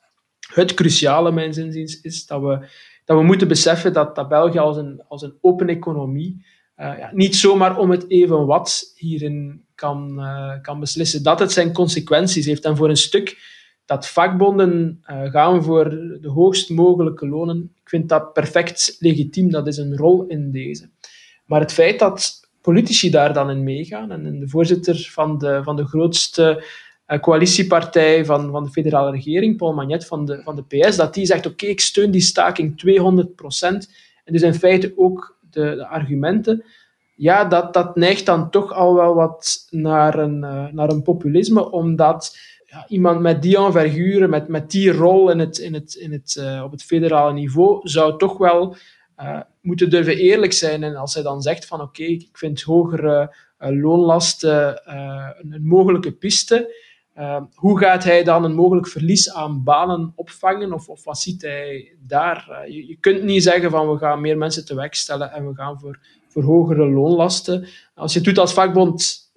het 0.54 0.74
cruciale, 0.74 1.32
mijn 1.32 1.54
zinziens, 1.54 2.02
is 2.02 2.26
dat 2.26 2.42
we, 2.42 2.68
dat 3.06 3.18
we 3.18 3.24
moeten 3.24 3.48
beseffen 3.48 3.94
dat, 3.94 4.16
dat 4.16 4.28
België 4.28 4.58
als 4.58 4.78
een, 4.78 5.02
als 5.08 5.22
een 5.22 5.38
open 5.42 5.70
economie 5.70 6.46
uh, 6.78 6.98
ja, 6.98 7.10
niet 7.14 7.36
zomaar 7.36 7.78
om 7.78 7.92
het 7.92 8.10
even 8.10 8.46
wat 8.46 8.94
hierin 8.96 9.66
kan, 9.76 10.20
uh, 10.20 10.62
kan 10.62 10.80
beslissen. 10.80 11.24
Dat 11.24 11.40
het 11.40 11.52
zijn 11.52 11.74
consequenties 11.74 12.46
heeft. 12.46 12.66
En 12.66 12.78
voor 12.78 12.90
een 12.90 12.98
stuk 12.98 13.38
dat 13.86 14.08
vakbonden 14.08 15.00
gaan 15.04 15.64
voor 15.64 15.90
de 16.22 16.30
hoogst 16.30 16.70
mogelijke 16.70 17.28
lonen, 17.28 17.72
ik 17.84 17.90
vind 17.90 18.10
dat 18.10 18.34
perfect 18.34 18.96
legitiem. 19.00 19.52
Dat 19.52 19.68
is 19.68 19.78
een 19.78 19.98
rol 19.98 20.26
in 20.28 20.52
deze. 20.52 20.90
Maar 21.46 21.60
het 21.60 21.74
feit 21.74 22.00
dat 22.00 22.41
politici 22.62 23.10
daar 23.10 23.34
dan 23.34 23.50
in 23.50 23.64
meegaan. 23.64 24.12
En 24.12 24.40
de 24.40 24.48
voorzitter 24.48 25.08
van 25.12 25.38
de, 25.38 25.64
van 25.64 25.76
de 25.76 25.86
grootste 25.86 26.64
uh, 27.08 27.20
coalitiepartij 27.20 28.26
van, 28.26 28.52
van 28.52 28.64
de 28.64 28.70
federale 28.70 29.12
regering, 29.12 29.58
Paul 29.58 29.74
Magnet 29.74 30.06
van 30.06 30.26
de, 30.26 30.42
van 30.44 30.56
de 30.56 30.64
PS, 30.64 30.96
dat 30.96 31.14
die 31.14 31.26
zegt: 31.26 31.46
Oké, 31.46 31.66
ik 31.66 31.80
steun 31.80 32.12
die 32.12 32.22
staking 32.22 32.84
200% 32.86 33.92
En 34.24 34.34
dus 34.34 34.42
in 34.42 34.54
feite 34.54 34.94
ook 34.96 35.38
de, 35.52 35.76
de, 35.76 35.88
argumenten. 35.88 36.64
Ja, 37.16 37.46
dat, 37.46 37.74
dat 37.74 37.96
neigt 37.96 38.26
dan 38.26 38.50
toch 38.50 38.74
al 38.74 38.96
wel 38.96 39.16
wat 39.16 39.68
naar 39.70 40.20
een, 40.20 40.44
uh, 40.44 40.68
naar 40.72 40.90
een 40.90 41.02
populisme, 41.02 41.72
omdat 41.72 42.38
ja, 42.66 42.86
iemand 42.88 43.20
met 43.20 43.42
die 43.42 43.58
envergure, 43.58 44.28
met, 44.28 44.48
met 44.48 44.72
die 44.72 44.92
rol 44.92 45.30
in 45.30 45.40
het, 45.40 45.58
in 45.58 45.74
het, 45.74 45.94
in 45.94 46.12
het, 46.12 46.36
uh, 46.40 46.62
op 46.64 46.72
het 46.72 46.84
federale 46.84 47.34
niveau, 47.34 47.80
zou 47.84 48.18
toch 48.18 48.38
wel 48.38 48.76
uh, 49.22 49.40
moeten 49.62 49.90
durven 49.90 50.18
eerlijk 50.18 50.54
zijn. 50.54 50.84
En 50.84 50.96
als 50.96 51.14
hij 51.14 51.24
dan 51.24 51.42
zegt 51.42 51.66
van 51.66 51.82
oké, 51.82 52.04
ik 52.04 52.30
vind 52.34 52.62
hogere 52.62 53.36
uh, 53.60 53.82
loonlasten 53.82 54.82
uh, 54.88 55.30
een, 55.42 55.68
mogelijke 55.68 56.12
piste, 56.12 56.90
hoe 57.54 57.80
gaat 57.80 58.04
hij 58.04 58.24
dan 58.24 58.44
een 58.44 58.54
mogelijk 58.54 58.88
verlies 58.88 59.34
aan 59.34 59.64
banen 59.64 60.12
opvangen? 60.16 60.74
Of, 60.74 60.90
of 60.90 61.04
wat 61.04 61.20
ziet 61.20 61.42
hij 61.42 61.96
daar? 62.00 62.66
Je, 62.70 62.88
je, 62.88 62.98
kunt 63.00 63.24
niet 63.24 63.44
zeggen 63.44 63.72
van 63.72 63.92
we 63.92 63.98
gaan 63.98 64.22
meer 64.22 64.38
mensen 64.38 64.66
te 64.66 64.76
werk 64.76 64.94
stellen 64.94 65.32
en 65.32 65.48
we 65.48 65.56
gaan 65.56 65.80
voor, 65.80 66.00
voor 66.28 66.44
hogere 66.44 66.90
loonlasten. 66.90 67.68
Als 67.96 68.14
je 68.14 68.20
het 68.20 68.28
doet 68.28 68.38
als 68.38 68.54
vakbond, 68.54 69.32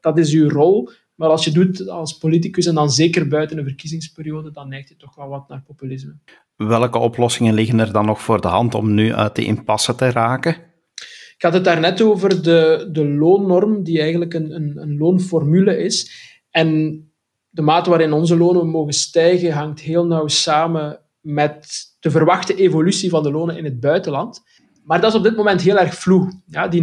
dat 0.00 0.18
is 0.18 0.32
uw 0.32 0.48
rol. 0.48 0.90
Maar 1.14 1.28
als 1.28 1.44
je 1.44 1.50
doet 1.50 1.88
als 1.88 2.18
politicus 2.18 2.66
en 2.66 2.74
dan 2.74 2.90
zeker 2.90 3.28
buiten 3.28 3.58
een 3.58 3.64
verkiezingsperiode, 3.64 4.50
dan 4.50 4.68
neigt 4.68 4.88
je 4.88 4.96
toch 4.96 5.14
wel 5.14 5.28
wat 5.28 5.48
naar 5.48 5.62
populisme. 5.62 6.16
Welke 6.56 6.98
oplossingen 6.98 7.54
liggen 7.54 7.80
er 7.80 7.92
dan 7.92 8.06
nog 8.06 8.22
voor 8.22 8.40
de 8.40 8.48
hand 8.48 8.74
om 8.74 8.94
nu 8.94 9.14
uit 9.14 9.36
de 9.36 9.44
impasse 9.44 9.94
te 9.94 10.10
raken? 10.10 10.56
Ik 11.36 11.48
had 11.48 11.52
het 11.52 11.64
daarnet 11.64 12.02
over 12.02 12.42
de, 12.42 12.88
de 12.92 13.08
loonnorm, 13.08 13.82
die 13.82 14.00
eigenlijk 14.00 14.34
een, 14.34 14.54
een, 14.54 14.76
een 14.76 14.98
loonformule 14.98 15.76
is. 15.76 16.10
En 16.50 17.00
de 17.48 17.62
mate 17.62 17.90
waarin 17.90 18.12
onze 18.12 18.36
lonen 18.36 18.68
mogen 18.68 18.92
stijgen 18.92 19.52
hangt 19.52 19.80
heel 19.80 20.06
nauw 20.06 20.26
samen 20.26 21.00
met 21.20 21.66
de 22.00 22.10
verwachte 22.10 22.54
evolutie 22.54 23.10
van 23.10 23.22
de 23.22 23.30
lonen 23.30 23.56
in 23.56 23.64
het 23.64 23.80
buitenland. 23.80 24.42
Maar 24.84 25.00
dat 25.00 25.10
is 25.12 25.18
op 25.18 25.22
dit 25.22 25.36
moment 25.36 25.60
heel 25.60 25.78
erg 25.78 25.94
vloe. 25.94 26.42
Ja, 26.46 26.68
die 26.68 26.82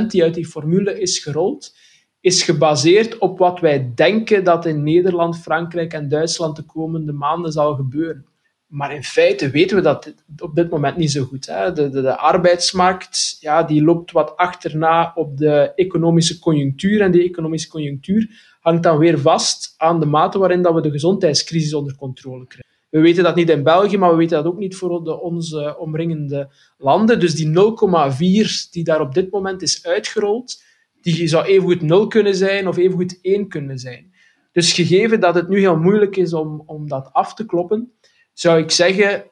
0,4% 0.00 0.06
die 0.06 0.22
uit 0.22 0.34
die 0.34 0.46
formule 0.46 1.00
is 1.00 1.18
gerold, 1.18 1.76
is 2.20 2.42
gebaseerd 2.42 3.18
op 3.18 3.38
wat 3.38 3.60
wij 3.60 3.92
denken 3.94 4.44
dat 4.44 4.66
in 4.66 4.82
Nederland, 4.82 5.38
Frankrijk 5.38 5.92
en 5.92 6.08
Duitsland 6.08 6.56
de 6.56 6.62
komende 6.62 7.12
maanden 7.12 7.52
zal 7.52 7.74
gebeuren. 7.74 8.26
Maar 8.70 8.94
in 8.94 9.04
feite 9.04 9.50
weten 9.50 9.76
we 9.76 9.82
dat 9.82 10.14
op 10.38 10.54
dit 10.54 10.70
moment 10.70 10.96
niet 10.96 11.10
zo 11.10 11.24
goed. 11.24 11.46
Hè. 11.46 11.72
De, 11.72 11.88
de, 11.88 12.00
de, 12.00 12.16
arbeidsmarkt 12.16 13.36
ja, 13.40 13.62
die 13.62 13.82
loopt 13.82 14.12
wat 14.12 14.36
achterna 14.36 15.12
op 15.14 15.36
de 15.36 15.72
economische 15.74 16.38
conjunctuur. 16.38 17.00
En 17.00 17.10
die 17.10 17.22
economische 17.22 17.68
conjunctuur 17.68 18.28
hangt 18.60 18.82
dan 18.82 18.98
weer 18.98 19.18
vast 19.18 19.74
aan 19.76 20.00
de 20.00 20.06
mate 20.06 20.38
waarin 20.38 20.62
dat 20.62 20.74
we 20.74 20.80
de 20.80 20.90
gezondheidscrisis 20.90 21.74
onder 21.74 21.96
controle 21.96 22.46
krijgen. 22.46 22.70
We 22.90 23.00
weten 23.00 23.22
dat 23.22 23.34
niet 23.34 23.48
in 23.48 23.62
België, 23.62 23.98
maar 23.98 24.10
we 24.10 24.16
weten 24.16 24.36
dat 24.36 24.52
ook 24.52 24.58
niet 24.58 24.76
voor 24.76 25.20
onze 25.20 25.78
omringende 25.78 26.50
landen. 26.78 27.20
Dus 27.20 27.34
die 27.34 27.46
0,4 27.46 28.70
die 28.70 28.84
daar 28.84 29.00
op 29.00 29.14
dit 29.14 29.30
moment 29.30 29.62
is 29.62 29.86
uitgerold, 29.86 30.62
die 31.00 31.28
zou 31.28 31.44
evengoed 31.44 31.82
0 31.82 32.06
kunnen 32.06 32.34
zijn 32.34 32.68
of 32.68 32.76
evengoed 32.76 33.18
1 33.22 33.48
kunnen 33.48 33.78
zijn. 33.78 34.12
Dus 34.52 34.72
gegeven 34.72 35.20
dat 35.20 35.34
het 35.34 35.48
nu 35.48 35.58
heel 35.58 35.76
moeilijk 35.76 36.16
is 36.16 36.32
om, 36.32 36.62
om 36.66 36.88
dat 36.88 37.12
af 37.12 37.34
te 37.34 37.46
kloppen, 37.46 37.92
zou 38.40 38.58
ik 38.58 38.70
zeggen, 38.70 39.24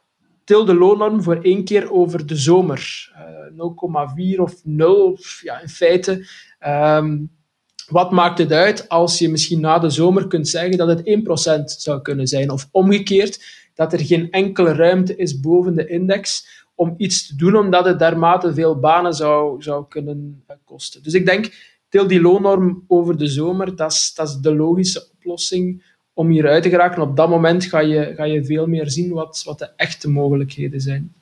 til 0.45 0.65
de 0.65 0.75
loonnorm 0.75 1.23
voor 1.23 1.39
één 1.43 1.65
keer 1.65 1.93
over 1.93 2.27
de 2.27 2.37
zomer. 2.37 3.13
Uh, 3.17 4.35
0,4 4.35 4.41
of 4.41 4.61
0, 4.65 5.19
ja, 5.41 5.61
in 5.61 5.69
feite. 5.69 6.27
Um, 6.67 7.31
wat 7.89 8.11
maakt 8.11 8.39
het 8.39 8.53
uit 8.53 8.89
als 8.89 9.19
je 9.19 9.29
misschien 9.29 9.61
na 9.61 9.79
de 9.79 9.91
zomer 9.91 10.27
kunt 10.27 10.49
zeggen 10.49 10.77
dat 10.77 10.89
het 10.89 11.03
1% 11.61 11.65
zou 11.65 12.03
kunnen 12.03 12.27
zijn? 12.27 12.51
Of 12.51 12.69
omgekeerd, 12.71 13.45
dat 13.75 13.93
er 13.93 14.01
geen 14.01 14.31
enkele 14.31 14.73
ruimte 14.73 15.17
is 15.17 15.41
boven 15.41 15.75
de 15.75 15.87
index 15.87 16.47
om 16.75 16.95
iets 16.97 17.27
te 17.27 17.37
doen, 17.37 17.57
omdat 17.57 17.85
het 17.85 17.99
daarmate 17.99 18.55
veel 18.55 18.79
banen 18.79 19.15
zou, 19.15 19.63
zou 19.63 19.85
kunnen 19.89 20.45
kosten. 20.65 21.03
Dus 21.03 21.15
ik 21.15 21.27
denk, 21.27 21.53
til 21.89 22.07
die 22.07 22.21
loonnorm 22.21 22.85
over 22.87 23.19
de 23.19 23.27
zomer, 23.27 23.77
dat 23.77 23.93
is, 23.93 24.13
dat 24.15 24.29
is 24.29 24.35
de 24.35 24.55
logische 24.55 25.09
oplossing 25.13 25.97
om 26.19 26.29
hieruit 26.29 26.63
te 26.63 26.69
geraken. 26.69 27.03
Op 27.03 27.17
dat 27.17 27.29
moment 27.29 27.65
ga 27.65 27.79
je, 27.79 28.13
ga 28.17 28.25
je 28.25 28.45
veel 28.45 28.67
meer 28.67 28.91
zien 28.91 29.13
wat, 29.13 29.43
wat 29.45 29.59
de 29.59 29.71
echte 29.77 30.11
mogelijkheden 30.11 30.81
zijn. 30.81 31.15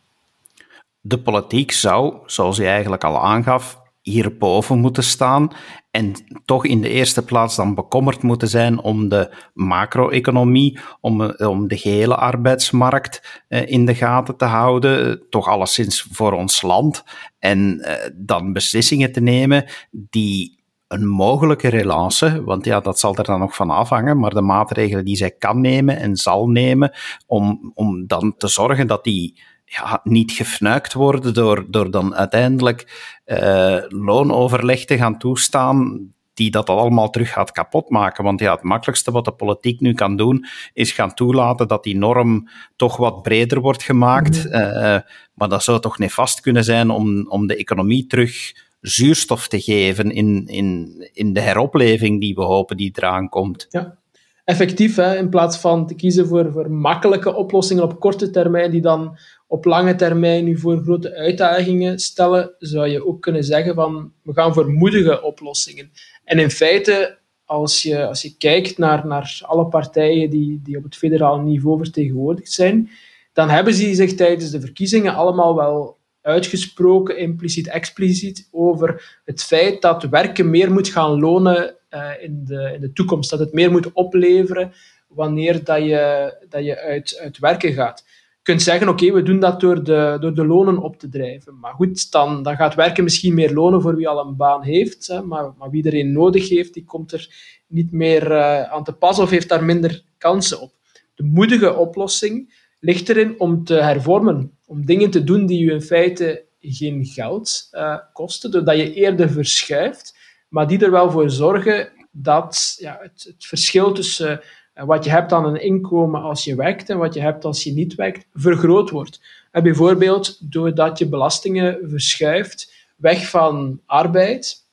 De 1.00 1.18
politiek 1.18 1.72
zou, 1.72 2.16
zoals 2.26 2.56
je 2.56 2.66
eigenlijk 2.66 3.04
al 3.04 3.22
aangaf, 3.22 3.80
hierboven 4.02 4.78
moeten 4.78 5.02
staan 5.02 5.50
en 5.90 6.12
toch 6.44 6.64
in 6.66 6.80
de 6.80 6.88
eerste 6.88 7.24
plaats 7.24 7.56
dan 7.56 7.74
bekommerd 7.74 8.22
moeten 8.22 8.48
zijn 8.48 8.80
om 8.80 9.08
de 9.08 9.34
macro-economie, 9.54 10.78
om, 11.00 11.22
om 11.22 11.68
de 11.68 11.76
gehele 11.76 12.16
arbeidsmarkt 12.16 13.44
eh, 13.48 13.66
in 13.66 13.86
de 13.86 13.94
gaten 13.94 14.36
te 14.36 14.44
houden, 14.44 15.22
toch 15.30 15.48
alleszins 15.48 16.08
voor 16.10 16.32
ons 16.32 16.62
land, 16.62 17.04
en 17.38 17.80
eh, 17.80 18.10
dan 18.14 18.52
beslissingen 18.52 19.12
te 19.12 19.20
nemen 19.20 19.64
die 19.90 20.64
een 20.88 21.06
mogelijke 21.06 21.68
relance, 21.68 22.44
want 22.44 22.64
ja, 22.64 22.80
dat 22.80 22.98
zal 22.98 23.16
er 23.16 23.24
dan 23.24 23.40
nog 23.40 23.54
van 23.54 23.70
afhangen, 23.70 24.18
maar 24.18 24.30
de 24.30 24.42
maatregelen 24.42 25.04
die 25.04 25.16
zij 25.16 25.30
kan 25.30 25.60
nemen 25.60 25.96
en 25.96 26.16
zal 26.16 26.48
nemen, 26.48 26.92
om, 27.26 27.72
om 27.74 28.06
dan 28.06 28.34
te 28.36 28.48
zorgen 28.48 28.86
dat 28.86 29.04
die 29.04 29.40
ja, 29.64 30.00
niet 30.02 30.32
gefnuikt 30.32 30.92
worden 30.92 31.34
door, 31.34 31.66
door 31.68 31.90
dan 31.90 32.14
uiteindelijk 32.14 33.20
uh, 33.26 33.78
loonoverleg 33.88 34.84
te 34.84 34.96
gaan 34.96 35.18
toestaan 35.18 36.08
die 36.34 36.50
dat 36.50 36.68
allemaal 36.68 37.10
terug 37.10 37.32
gaat 37.32 37.52
kapotmaken. 37.52 38.24
Want 38.24 38.40
ja, 38.40 38.52
het 38.52 38.62
makkelijkste 38.62 39.10
wat 39.10 39.24
de 39.24 39.32
politiek 39.32 39.80
nu 39.80 39.92
kan 39.92 40.16
doen, 40.16 40.46
is 40.72 40.92
gaan 40.92 41.14
toelaten 41.14 41.68
dat 41.68 41.84
die 41.84 41.96
norm 41.96 42.48
toch 42.76 42.96
wat 42.96 43.22
breder 43.22 43.60
wordt 43.60 43.82
gemaakt. 43.82 44.44
Mm 44.44 44.52
uh, 44.52 44.98
maar 45.34 45.48
dat 45.48 45.62
zou 45.62 45.80
toch 45.80 45.98
nefast 45.98 46.40
kunnen 46.40 46.64
zijn 46.64 46.90
om, 46.90 47.28
om 47.28 47.46
de 47.46 47.56
economie 47.56 48.06
terug 48.06 48.52
zuurstof 48.80 49.48
te 49.48 49.60
geven 49.60 50.10
in, 50.10 50.46
in, 50.46 50.96
in 51.12 51.32
de 51.32 51.40
heropleving 51.40 52.20
die 52.20 52.34
we 52.34 52.42
hopen 52.42 52.76
die 52.76 52.92
eraan 52.94 53.28
komt. 53.28 53.66
Ja, 53.68 53.98
effectief. 54.44 54.96
Hè, 54.96 55.16
in 55.16 55.28
plaats 55.28 55.58
van 55.58 55.86
te 55.86 55.94
kiezen 55.94 56.26
voor, 56.26 56.52
voor 56.52 56.70
makkelijke 56.70 57.34
oplossingen 57.34 57.82
op 57.82 58.00
korte 58.00 58.30
termijn, 58.30 58.70
die 58.70 58.80
dan 58.80 59.18
op 59.46 59.64
lange 59.64 59.94
termijn 59.94 60.44
nu 60.44 60.58
voor 60.58 60.82
grote 60.82 61.14
uitdagingen 61.14 61.98
stellen, 61.98 62.54
zou 62.58 62.88
je 62.88 63.06
ook 63.06 63.22
kunnen 63.22 63.44
zeggen 63.44 63.74
van 63.74 64.12
we 64.22 64.32
gaan 64.32 64.54
voor 64.54 64.70
moedige 64.70 65.22
oplossingen. 65.22 65.90
En 66.24 66.38
in 66.38 66.50
feite, 66.50 67.18
als 67.44 67.82
je, 67.82 68.06
als 68.06 68.22
je 68.22 68.36
kijkt 68.36 68.78
naar, 68.78 69.06
naar 69.06 69.38
alle 69.42 69.66
partijen 69.66 70.30
die, 70.30 70.60
die 70.62 70.76
op 70.76 70.82
het 70.82 70.96
federaal 70.96 71.40
niveau 71.40 71.78
vertegenwoordigd 71.78 72.52
zijn, 72.52 72.90
dan 73.32 73.48
hebben 73.48 73.74
ze 73.74 73.94
zich 73.94 74.14
tijdens 74.14 74.50
de 74.50 74.60
verkiezingen 74.60 75.14
allemaal 75.14 75.56
wel 75.56 75.95
uitgesproken, 76.26 77.18
impliciet, 77.18 77.68
expliciet, 77.68 78.48
over 78.50 79.18
het 79.24 79.42
feit 79.42 79.82
dat 79.82 80.02
werken 80.02 80.50
meer 80.50 80.72
moet 80.72 80.88
gaan 80.88 81.20
lonen 81.20 81.76
uh, 81.90 82.10
in, 82.20 82.44
de, 82.44 82.72
in 82.74 82.80
de 82.80 82.92
toekomst. 82.92 83.30
Dat 83.30 83.38
het 83.38 83.52
meer 83.52 83.70
moet 83.70 83.92
opleveren 83.92 84.72
wanneer 85.08 85.64
dat 85.64 85.82
je, 85.82 86.34
dat 86.48 86.64
je 86.64 86.80
uit, 86.80 87.18
uit 87.22 87.38
werken 87.38 87.72
gaat. 87.72 88.04
kunt 88.42 88.62
zeggen, 88.62 88.88
oké, 88.88 89.12
we 89.12 89.22
doen 89.22 89.40
dat 89.40 89.60
door 89.60 89.84
de, 89.84 90.16
door 90.20 90.34
de 90.34 90.46
lonen 90.46 90.78
op 90.78 90.98
te 90.98 91.08
drijven. 91.08 91.58
Maar 91.58 91.72
goed, 91.72 92.10
dan, 92.12 92.42
dan 92.42 92.56
gaat 92.56 92.74
werken 92.74 93.04
misschien 93.04 93.34
meer 93.34 93.52
lonen 93.52 93.82
voor 93.82 93.96
wie 93.96 94.08
al 94.08 94.26
een 94.26 94.36
baan 94.36 94.62
heeft. 94.62 95.06
Hè, 95.06 95.22
maar, 95.22 95.52
maar 95.58 95.70
wie 95.70 95.84
er 95.84 95.94
een 95.94 96.12
nodig 96.12 96.48
heeft, 96.48 96.74
die 96.74 96.84
komt 96.84 97.12
er 97.12 97.28
niet 97.66 97.92
meer 97.92 98.30
uh, 98.30 98.62
aan 98.62 98.84
te 98.84 98.92
pas 98.92 99.18
of 99.18 99.30
heeft 99.30 99.48
daar 99.48 99.64
minder 99.64 100.02
kansen 100.18 100.60
op. 100.60 100.72
De 101.14 101.24
moedige 101.24 101.74
oplossing 101.74 102.64
ligt 102.78 103.08
erin 103.08 103.40
om 103.40 103.64
te 103.64 103.74
hervormen. 103.74 104.58
Om 104.66 104.86
dingen 104.86 105.10
te 105.10 105.24
doen 105.24 105.46
die 105.46 105.64
u 105.64 105.70
in 105.70 105.82
feite 105.82 106.44
geen 106.60 107.04
geld 107.04 107.68
uh, 107.72 107.98
kosten, 108.12 108.50
doordat 108.50 108.76
je 108.76 108.94
eerder 108.94 109.30
verschuift, 109.30 110.18
maar 110.48 110.68
die 110.68 110.84
er 110.84 110.90
wel 110.90 111.10
voor 111.10 111.30
zorgen 111.30 111.88
dat 112.10 112.76
ja, 112.78 112.98
het, 113.02 113.24
het 113.24 113.46
verschil 113.46 113.92
tussen 113.92 114.40
uh, 114.74 114.84
wat 114.84 115.04
je 115.04 115.10
hebt 115.10 115.32
aan 115.32 115.44
een 115.44 115.62
inkomen 115.62 116.22
als 116.22 116.44
je 116.44 116.54
werkt 116.54 116.90
en 116.90 116.98
wat 116.98 117.14
je 117.14 117.20
hebt 117.20 117.44
als 117.44 117.62
je 117.62 117.72
niet 117.72 117.94
werkt, 117.94 118.26
vergroot 118.34 118.90
wordt. 118.90 119.20
En 119.50 119.62
bijvoorbeeld 119.62 120.52
doordat 120.52 120.98
je 120.98 121.08
belastingen 121.08 121.78
verschuift 121.82 122.72
weg 122.96 123.28
van 123.28 123.80
arbeid 123.86 124.64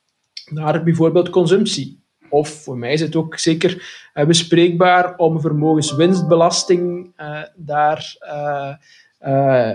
naar 0.51 0.83
bijvoorbeeld 0.83 1.29
consumptie. 1.29 2.02
Of 2.33 2.49
voor 2.49 2.77
mij 2.77 2.93
is 2.93 3.01
het 3.01 3.15
ook 3.15 3.37
zeker 3.37 3.71
uh, 4.13 4.25
bespreekbaar 4.25 5.17
om 5.17 5.41
vermogenswinstbelasting 5.41 7.13
uh, 7.19 7.41
daar 7.55 8.15
uh, 8.21 9.71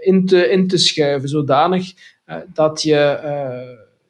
in, 0.00 0.26
te, 0.26 0.48
in 0.48 0.68
te 0.68 0.76
schuiven, 0.76 1.28
zodanig 1.28 1.92
dat 2.52 2.82
je 2.82 3.18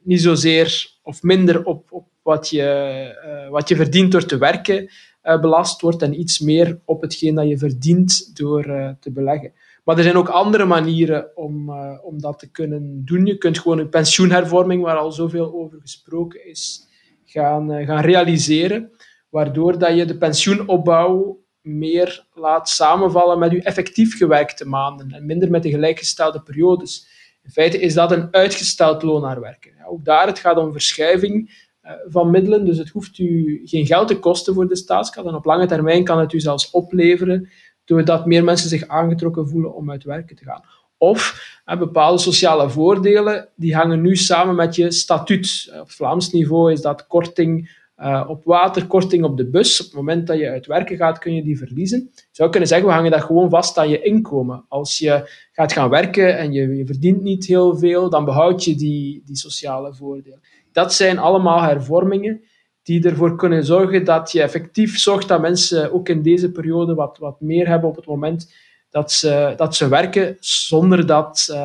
niet 0.02 0.20
zozeer 0.20 0.90
of 1.02 1.22
minder 1.22 1.64
op, 1.64 1.92
op 1.92 2.06
wat, 2.22 2.48
je, 2.48 3.48
wat 3.50 3.68
je 3.68 3.76
verdient 3.76 4.12
door 4.12 4.24
te 4.24 4.38
werken 4.38 4.90
belast 5.22 5.80
wordt 5.80 6.02
en 6.02 6.20
iets 6.20 6.38
meer 6.38 6.80
op 6.84 7.00
hetgeen 7.00 7.34
dat 7.34 7.48
je 7.48 7.58
verdient 7.58 8.36
door 8.36 8.62
te 9.00 9.10
beleggen. 9.12 9.52
Maar 9.84 9.96
er 9.96 10.02
zijn 10.02 10.16
ook 10.16 10.28
andere 10.28 10.64
manieren 10.64 11.36
om, 11.36 11.70
om 12.02 12.20
dat 12.20 12.38
te 12.38 12.50
kunnen 12.50 13.04
doen. 13.04 13.26
Je 13.26 13.38
kunt 13.38 13.58
gewoon 13.58 13.78
een 13.78 13.88
pensioenhervorming, 13.88 14.82
waar 14.82 14.96
al 14.96 15.12
zoveel 15.12 15.54
over 15.54 15.80
gesproken 15.80 16.48
is, 16.48 16.87
gaan, 17.30 17.84
gaan 17.84 18.04
realiseren, 18.04 18.90
waardoor 19.28 19.78
dat 19.78 19.96
je 19.96 20.04
de 20.04 20.16
pensioenopbouw 20.16 21.46
meer 21.60 22.26
laat 22.34 22.68
samenvallen 22.68 23.38
met 23.38 23.52
uw 23.52 23.60
effectief 23.60 24.16
gewerkte 24.16 24.64
maanden 24.64 25.10
en 25.10 25.26
minder 25.26 25.50
met 25.50 25.62
de 25.62 25.70
gelijkgestelde 25.70 26.42
periodes. 26.42 27.08
In 27.42 27.50
feite 27.50 27.80
is 27.80 27.94
dat 27.94 28.12
een 28.12 28.28
uitgesteld 28.30 29.02
loon 29.02 29.22
naar 29.22 29.40
werken. 29.40 29.72
Ook 29.86 30.04
daar 30.04 30.26
het 30.26 30.38
gaat 30.38 30.56
om 30.56 30.72
verschuiving 30.72 31.66
eh, 31.80 31.92
van 32.06 32.30
middelen, 32.30 32.64
dus 32.64 32.78
het 32.78 32.88
hoeft 32.88 33.18
u 33.18 33.60
geen 33.64 33.86
geld 33.86 34.08
te 34.08 34.18
kosten 34.18 34.54
voor 34.54 34.68
de 34.68 34.76
staatskas 34.76 35.24
en 35.24 35.34
op 35.34 35.44
lange 35.44 35.66
termijn 35.66 36.04
kan 36.04 36.18
het 36.18 36.32
u 36.32 36.40
zelfs 36.40 36.70
opleveren 36.70 37.48
doordat 37.84 38.26
meer 38.26 38.44
mensen 38.44 38.68
zich 38.68 38.88
aangetrokken 38.88 39.48
voelen 39.48 39.74
om 39.74 39.90
uit 39.90 40.04
werken 40.04 40.36
te 40.36 40.44
gaan. 40.44 40.64
Of 40.98 41.46
bepaalde 41.78 42.18
sociale 42.18 42.70
voordelen, 42.70 43.48
die 43.56 43.74
hangen 43.74 44.00
nu 44.00 44.16
samen 44.16 44.54
met 44.54 44.74
je 44.74 44.90
statuut. 44.90 45.72
Op 45.80 45.90
Vlaams 45.90 46.32
niveau 46.32 46.72
is 46.72 46.80
dat 46.80 47.06
korting 47.06 47.76
uh, 48.00 48.24
op 48.28 48.44
waterkorting 48.44 49.24
op 49.24 49.36
de 49.36 49.50
bus. 49.50 49.80
Op 49.80 49.86
het 49.86 49.94
moment 49.94 50.26
dat 50.26 50.38
je 50.38 50.48
uit 50.48 50.66
werken 50.66 50.96
gaat, 50.96 51.18
kun 51.18 51.34
je 51.34 51.42
die 51.42 51.58
verliezen. 51.58 52.10
Je 52.14 52.22
zou 52.30 52.50
kunnen 52.50 52.68
zeggen, 52.68 52.86
we 52.86 52.92
hangen 52.92 53.10
dat 53.10 53.22
gewoon 53.22 53.50
vast 53.50 53.78
aan 53.78 53.88
je 53.88 54.02
inkomen. 54.02 54.64
Als 54.68 54.98
je 54.98 55.30
gaat 55.52 55.72
gaan 55.72 55.90
werken 55.90 56.38
en 56.38 56.52
je, 56.52 56.76
je 56.76 56.86
verdient 56.86 57.22
niet 57.22 57.46
heel 57.46 57.76
veel, 57.76 58.10
dan 58.10 58.24
behoud 58.24 58.64
je 58.64 58.74
die, 58.74 59.22
die 59.24 59.36
sociale 59.36 59.94
voordelen. 59.94 60.40
Dat 60.72 60.94
zijn 60.94 61.18
allemaal 61.18 61.62
hervormingen 61.62 62.42
die 62.82 63.04
ervoor 63.04 63.36
kunnen 63.36 63.64
zorgen 63.64 64.04
dat 64.04 64.32
je 64.32 64.42
effectief 64.42 64.98
zorgt 64.98 65.28
dat 65.28 65.40
mensen 65.40 65.92
ook 65.92 66.08
in 66.08 66.22
deze 66.22 66.52
periode 66.52 66.94
wat, 66.94 67.18
wat 67.18 67.40
meer 67.40 67.68
hebben 67.68 67.88
op 67.88 67.96
het 67.96 68.06
moment 68.06 68.52
dat 68.90 69.12
ze, 69.12 69.54
dat 69.56 69.76
ze 69.76 69.88
werken, 69.88 70.36
zonder 70.40 71.06
dat 71.06 71.48
uh, 71.50 71.56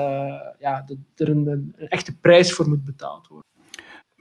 ja, 0.59 0.85
er 1.15 1.29
een, 1.29 1.47
een 1.47 1.75
echte 1.89 2.17
prijs 2.17 2.53
voor 2.53 2.67
moet 2.67 2.85
betaald 2.85 3.27
worden 3.27 3.51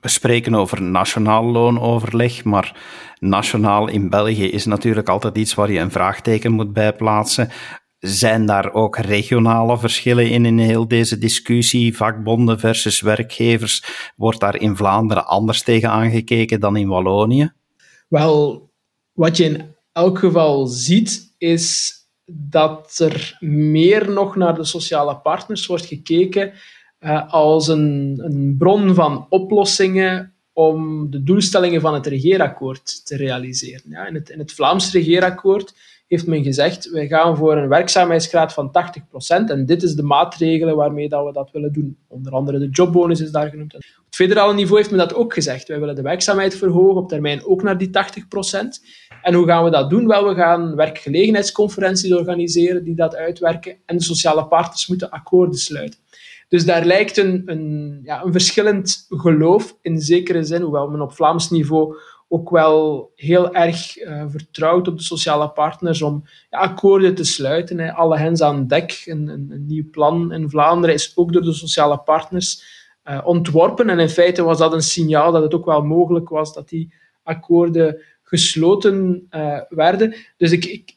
we 0.03 0.09
spreken 0.09 0.55
over 0.55 0.83
nationaal 0.83 1.45
loonoverleg, 1.45 2.45
maar 2.45 2.77
nationaal 3.19 3.88
in 3.88 4.11
België 4.11 4.51
is 4.51 4.65
natuurlijk 4.65 5.09
altijd 5.09 5.37
iets 5.37 5.55
waar 5.55 5.71
je 5.73 5.79
een 5.79 5.91
vraagteken 5.91 6.53
moet 6.53 6.73
bij 6.73 6.93
plaatsen. 6.93 7.51
Zijn 7.99 8.47
daar 8.47 8.73
ook 8.73 8.97
regionale 8.97 9.79
verschillen 9.79 10.31
in, 10.31 10.47
in 10.47 10.59
heel 10.59 10.88
deze 10.88 11.19
discussie? 11.19 11.97
Vakbonden 11.97 12.59
versus 12.59 13.01
werkgevers. 13.01 13.85
Wordt 14.17 14.41
daar 14.41 14.57
in 14.57 14.77
Vlaanderen 14.77 15.27
anders 15.27 15.62
tegen 15.62 15.91
aangekeken 15.91 16.61
dan 16.61 16.77
in 16.77 16.88
Wallonië? 16.88 17.53
Wel, 18.09 18.71
wat 19.12 19.37
je 19.37 19.45
in 19.45 19.75
elk 19.93 20.19
geval 20.19 20.67
ziet, 20.67 21.35
is 21.38 21.95
dat 22.35 22.99
er 22.99 23.37
meer 23.40 24.11
nog 24.11 24.37
naar 24.37 24.55
de 24.55 24.64
sociale 24.64 25.16
partners 25.16 25.66
wordt 25.66 25.87
gekeken 25.87 26.53
uh, 27.01 27.33
als 27.33 27.68
een, 27.68 28.21
een 28.25 28.55
bron 28.59 28.95
van 28.95 29.27
oplossingen 29.29 30.33
om 30.53 31.11
de 31.11 31.23
doelstellingen 31.23 31.81
van 31.81 31.95
het 31.95 32.07
regeerakkoord 32.07 33.07
te 33.07 33.16
realiseren. 33.16 33.83
Ja, 33.88 34.07
in, 34.07 34.14
het, 34.14 34.31
in 34.31 34.38
het 34.38 34.53
Vlaams 34.53 34.92
regeerakkoord 34.92 35.75
heeft 36.07 36.27
men 36.27 36.42
gezegd, 36.42 36.90
wij 36.90 37.07
gaan 37.07 37.37
voor 37.37 37.57
een 37.57 37.68
werkzaamheidsgraad 37.68 38.53
van 38.53 38.68
80%. 38.68 39.45
En 39.47 39.66
dit 39.66 39.83
is 39.83 39.95
de 39.95 40.03
maatregelen 40.03 40.77
waarmee 40.77 41.09
dat 41.09 41.25
we 41.25 41.33
dat 41.33 41.51
willen 41.51 41.73
doen. 41.73 41.97
Onder 42.09 42.33
andere 42.33 42.59
de 42.59 42.68
jobbonus 42.71 43.21
is 43.21 43.31
daar 43.31 43.49
genoemd. 43.49 43.75
Op 43.75 43.81
het 44.07 44.14
federale 44.14 44.55
niveau 44.55 44.77
heeft 44.77 44.90
men 44.90 44.99
dat 44.99 45.14
ook 45.14 45.35
gezegd. 45.35 45.68
Wij 45.68 45.81
willen 45.81 45.95
de 45.95 46.03
werkzaamheid 46.03 46.55
verhogen, 46.55 47.03
op 47.03 47.09
termijn 47.09 47.45
ook 47.45 47.62
naar 47.62 47.79
die 47.79 47.88
80%. 47.88 47.90
En 49.23 49.35
hoe 49.35 49.47
gaan 49.47 49.65
we 49.65 49.71
dat 49.71 49.91
doen? 49.91 50.07
Wel, 50.07 50.29
we 50.29 50.35
gaan 50.35 50.77
werkgelegenheidsconferenties 50.77 52.15
organiseren 52.15 52.85
die 52.85 52.95
dat 52.95 53.17
uitwerken. 53.17 53.77
En 53.87 53.97
de 53.97 54.03
sociale 54.03 54.47
partners 54.47 54.87
moeten 54.87 55.11
akkoorden 55.11 55.59
sluiten. 55.59 55.99
Dus 56.49 56.65
daar 56.65 56.85
lijkt 56.85 57.17
een, 57.17 57.43
een, 57.47 58.01
ja, 58.05 58.23
een 58.25 58.33
verschillend 58.33 59.07
geloof 59.09 59.77
in 59.83 60.01
zekere 60.01 60.45
zin, 60.45 60.63
hoewel 60.63 60.89
men 60.89 61.01
op 61.01 61.13
Vlaams 61.13 61.51
niveau 61.51 61.97
ook 62.29 62.51
wel 62.51 63.13
heel 63.17 63.55
erg 63.55 63.99
uh, 63.99 64.25
vertrouwt 64.29 64.89
op 64.89 64.97
de 64.97 65.03
sociale 65.03 65.49
partners 65.49 66.03
om 66.03 66.25
ja, 66.51 66.59
akkoorden 66.59 67.15
te 67.15 67.25
sluiten. 67.25 67.79
Hè. 67.79 67.93
Alle 67.93 68.19
hens 68.19 68.43
aan 68.43 68.67
dek. 68.67 69.03
Een, 69.07 69.29
een, 69.29 69.65
nieuw 69.67 69.91
plan 69.91 70.33
in 70.33 70.51
Vlaanderen 70.51 70.95
is 70.95 71.13
ook 71.15 71.33
door 71.33 71.43
de 71.43 71.53
sociale 71.53 71.99
partners 71.99 72.63
uh, 73.05 73.21
ontworpen. 73.25 73.91
En 73.91 73.99
in 73.99 74.09
feite 74.09 74.43
was 74.43 74.59
dat 74.59 74.73
een 74.73 74.83
signaal 74.83 75.33
dat 75.33 75.43
het 75.43 75.55
ook 75.55 75.65
wel 75.65 75.83
mogelijk 75.83 76.29
was 76.29 76.55
dat 76.55 76.69
die 76.69 76.95
akkoorden 77.23 78.01
gesloten 78.33 79.27
uh, 79.31 79.61
werden. 79.68 80.14
Dus 80.37 80.53
ik, 80.53 80.64
ik, 80.64 80.97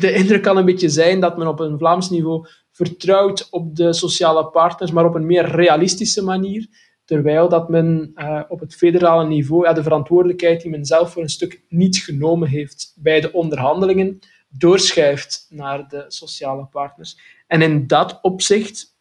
de 0.00 0.12
indruk 0.12 0.42
kan 0.42 0.56
een 0.56 0.64
beetje 0.64 0.88
zijn 0.88 1.20
dat 1.20 1.36
men 1.36 1.46
op 1.46 1.60
een 1.60 1.78
Vlaams 1.78 2.10
niveau 2.10 2.46
vertrouwt 2.72 3.48
op 3.50 3.76
de 3.76 3.92
sociale 3.92 4.46
partners, 4.46 4.90
maar 4.90 5.04
op 5.04 5.14
een 5.14 5.26
meer 5.26 5.44
realistische 5.44 6.24
manier. 6.24 6.66
Terwijl 7.04 7.48
dat 7.48 7.68
men 7.68 8.12
uh, 8.14 8.42
op 8.48 8.60
het 8.60 8.74
federale 8.74 9.26
niveau 9.26 9.66
ja, 9.66 9.72
de 9.72 9.82
verantwoordelijkheid 9.82 10.60
die 10.62 10.70
men 10.70 10.84
zelf 10.84 11.12
voor 11.12 11.22
een 11.22 11.28
stuk 11.28 11.62
niet 11.68 11.96
genomen 11.96 12.48
heeft 12.48 12.92
bij 12.96 13.20
de 13.20 13.32
onderhandelingen, 13.32 14.18
doorschuift 14.48 15.46
naar 15.50 15.88
de 15.88 16.04
sociale 16.08 16.66
partners. 16.66 17.18
En 17.46 17.62
in 17.62 17.86
dat 17.86 18.18
opzicht 18.22 18.92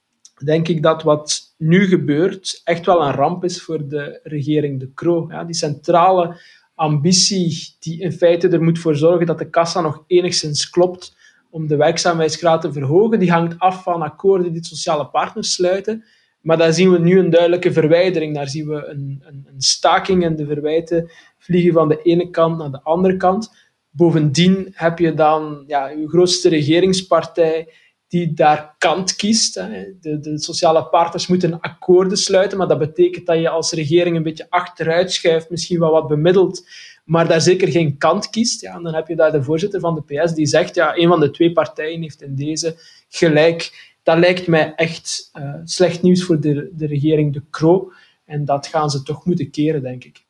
denk 0.43 0.67
ik 0.67 0.83
dat 0.83 1.03
wat 1.03 1.53
nu 1.57 1.87
gebeurt 1.87 2.61
echt 2.63 2.85
wel 2.85 3.03
een 3.05 3.13
ramp 3.13 3.43
is 3.43 3.61
voor 3.61 3.87
de 3.87 4.19
regering 4.23 4.79
De 4.79 4.93
Croo. 4.93 5.27
Ja, 5.29 5.43
die 5.43 5.55
centrale 5.55 6.39
ambitie 6.81 7.75
die 7.79 8.01
in 8.01 8.11
feite 8.11 8.47
er 8.47 8.63
moet 8.63 8.79
voor 8.79 8.95
zorgen 8.95 9.25
dat 9.25 9.37
de 9.37 9.49
kassa 9.49 9.81
nog 9.81 10.03
enigszins 10.07 10.69
klopt, 10.69 11.15
om 11.49 11.67
de 11.67 11.75
werkzaamheidsgraad 11.75 12.61
te 12.61 12.71
verhogen, 12.71 13.19
die 13.19 13.31
hangt 13.31 13.59
af 13.59 13.83
van 13.83 14.01
akkoorden 14.01 14.53
die 14.53 14.65
sociale 14.65 15.07
partners 15.07 15.53
sluiten. 15.53 16.03
Maar 16.41 16.57
daar 16.57 16.73
zien 16.73 16.91
we 16.91 16.99
nu 16.99 17.19
een 17.19 17.29
duidelijke 17.29 17.71
verwijdering. 17.71 18.35
Daar 18.35 18.47
zien 18.47 18.67
we 18.67 18.85
een, 18.85 19.23
een, 19.25 19.47
een 19.53 19.61
staking 19.61 20.23
en 20.23 20.35
de 20.35 20.45
verwijten 20.45 21.09
vliegen 21.37 21.73
van 21.73 21.87
de 21.87 22.01
ene 22.01 22.29
kant 22.29 22.57
naar 22.57 22.71
de 22.71 22.81
andere 22.83 23.17
kant. 23.17 23.51
Bovendien 23.89 24.71
heb 24.73 24.99
je 24.99 25.13
dan 25.13 25.63
ja, 25.67 25.91
uw 25.95 26.07
grootste 26.07 26.49
regeringspartij 26.49 27.67
die 28.11 28.33
daar 28.33 28.75
kant 28.77 29.15
kiest. 29.15 29.53
De, 29.53 30.19
de, 30.19 30.39
sociale 30.39 30.85
partners 30.85 31.27
moeten 31.27 31.59
akkoorden 31.59 32.17
sluiten, 32.17 32.57
maar 32.57 32.67
dat 32.67 32.79
betekent 32.79 33.25
dat 33.25 33.39
je 33.39 33.49
als 33.49 33.71
regering 33.71 34.15
een 34.15 34.23
beetje 34.23 34.49
achteruit 34.49 35.11
schuift, 35.11 35.49
misschien 35.49 35.79
wel 35.79 35.91
wat 35.91 36.07
bemiddeld 36.07 36.63
maar 37.05 37.27
daar 37.27 37.41
zeker 37.41 37.67
geen 37.67 37.97
kant 37.97 38.29
kiest, 38.29 38.61
ja, 38.61 38.79
dan 38.79 38.93
heb 38.93 39.07
je 39.07 39.15
daar 39.15 39.31
de 39.31 39.43
voorzitter 39.43 39.79
van 39.79 39.95
de 39.95 40.01
PS 40.01 40.33
die 40.33 40.45
zegt, 40.45 40.75
ja, 40.75 40.97
een 40.97 41.07
van 41.07 41.19
de 41.19 41.31
twee 41.31 41.51
partijen 41.51 42.01
heeft 42.01 42.21
in 42.21 42.35
deze 42.35 42.79
gelijk. 43.09 43.89
Dat 44.03 44.17
lijkt 44.17 44.47
mij 44.47 44.73
echt 44.75 45.31
uh, 45.33 45.53
slecht 45.63 46.01
nieuws 46.01 46.23
voor 46.23 46.39
de, 46.39 46.71
de 46.73 46.87
regering 46.87 47.33
De 47.33 47.43
Croo. 47.49 47.91
En 48.25 48.45
dat 48.45 48.67
gaan 48.67 48.89
ze 48.89 49.03
toch 49.03 49.25
moeten 49.25 49.51
keren, 49.51 49.81
denk 49.81 50.03
ik. 50.03 50.25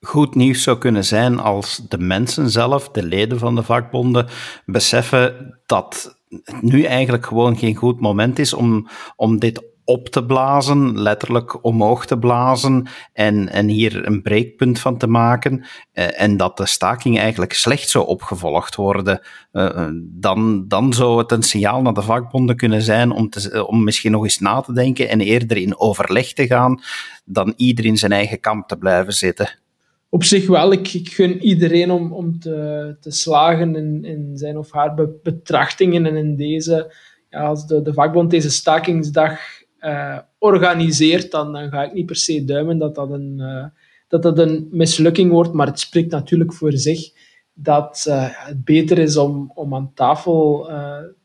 Goed 0.00 0.34
nieuws 0.34 0.62
zou 0.62 0.78
kunnen 0.78 1.04
zijn 1.04 1.38
als 1.38 1.82
de 1.88 1.98
mensen 1.98 2.50
zelf, 2.50 2.88
de 2.88 3.02
leden 3.02 3.38
van 3.38 3.54
de 3.54 3.62
vakbonden, 3.62 4.26
beseffen 4.64 5.58
dat 5.66 6.19
het 6.44 6.62
nu 6.62 6.82
eigenlijk 6.82 7.26
gewoon 7.26 7.56
geen 7.56 7.74
goed 7.74 8.00
moment 8.00 8.38
is 8.38 8.54
om, 8.54 8.88
om 9.16 9.38
dit 9.38 9.68
op 9.90 10.08
te 10.08 10.24
blazen, 10.24 11.00
letterlijk 11.00 11.64
omhoog 11.64 12.06
te 12.06 12.18
blazen 12.18 12.86
en, 13.12 13.48
en 13.48 13.68
hier 13.68 14.06
een 14.06 14.22
breekpunt 14.22 14.78
van 14.78 14.96
te 14.96 15.06
maken 15.06 15.64
uh, 15.92 16.20
en 16.20 16.36
dat 16.36 16.56
de 16.56 16.66
staking 16.66 17.18
eigenlijk 17.18 17.52
slecht 17.52 17.88
zou 17.88 18.06
opgevolgd 18.06 18.74
worden, 18.74 19.20
uh, 19.52 19.88
dan, 20.02 20.68
dan 20.68 20.92
zou 20.92 21.18
het 21.18 21.32
een 21.32 21.42
signaal 21.42 21.82
naar 21.82 21.92
de 21.92 22.02
vakbonden 22.02 22.56
kunnen 22.56 22.82
zijn 22.82 23.10
om, 23.10 23.28
te, 23.28 23.66
om 23.66 23.84
misschien 23.84 24.12
nog 24.12 24.22
eens 24.22 24.38
na 24.38 24.60
te 24.60 24.72
denken 24.72 25.08
en 25.08 25.20
eerder 25.20 25.56
in 25.56 25.78
overleg 25.78 26.32
te 26.32 26.46
gaan 26.46 26.80
dan 27.24 27.52
ieder 27.56 27.84
in 27.84 27.96
zijn 27.96 28.12
eigen 28.12 28.40
kamp 28.40 28.68
te 28.68 28.76
blijven 28.76 29.12
zitten 29.12 29.58
op 30.10 30.24
zich 30.24 30.46
wel. 30.46 30.72
Ik, 30.72 30.88
gun 31.08 31.42
iedereen 31.42 31.90
om, 31.90 32.12
om 32.12 32.38
te, 32.38 32.96
te 33.00 33.10
slagen 33.10 33.76
in, 33.76 34.04
in 34.04 34.30
zijn 34.34 34.58
of 34.58 34.72
haar 34.72 34.94
betrachtingen. 35.22 36.06
En 36.06 36.16
in 36.16 36.36
deze, 36.36 36.94
ja, 37.30 37.46
als 37.46 37.66
de, 37.66 37.82
de 37.82 37.92
vakbond 37.92 38.30
deze 38.30 38.50
stakingsdag 38.50 39.40
uh, 39.80 40.18
organiseert, 40.38 41.30
dan, 41.30 41.52
dan 41.52 41.70
ga 41.70 41.82
ik 41.82 41.92
niet 41.92 42.06
per 42.06 42.16
se 42.16 42.44
duimen 42.44 42.78
dat 42.78 42.94
dat 42.94 43.10
een, 43.10 43.36
uh, 43.38 43.64
dat 44.08 44.22
dat 44.22 44.38
een 44.38 44.68
mislukking 44.70 45.30
wordt. 45.30 45.52
Maar 45.52 45.66
het 45.66 45.80
spreekt 45.80 46.10
natuurlijk 46.10 46.52
voor 46.52 46.72
zich 46.72 47.12
dat 47.52 48.04
uh, 48.08 48.28
het 48.30 48.64
beter 48.64 48.98
is 48.98 49.16
om, 49.16 49.52
om 49.54 49.74
aan 49.74 49.92
tafel 49.94 50.68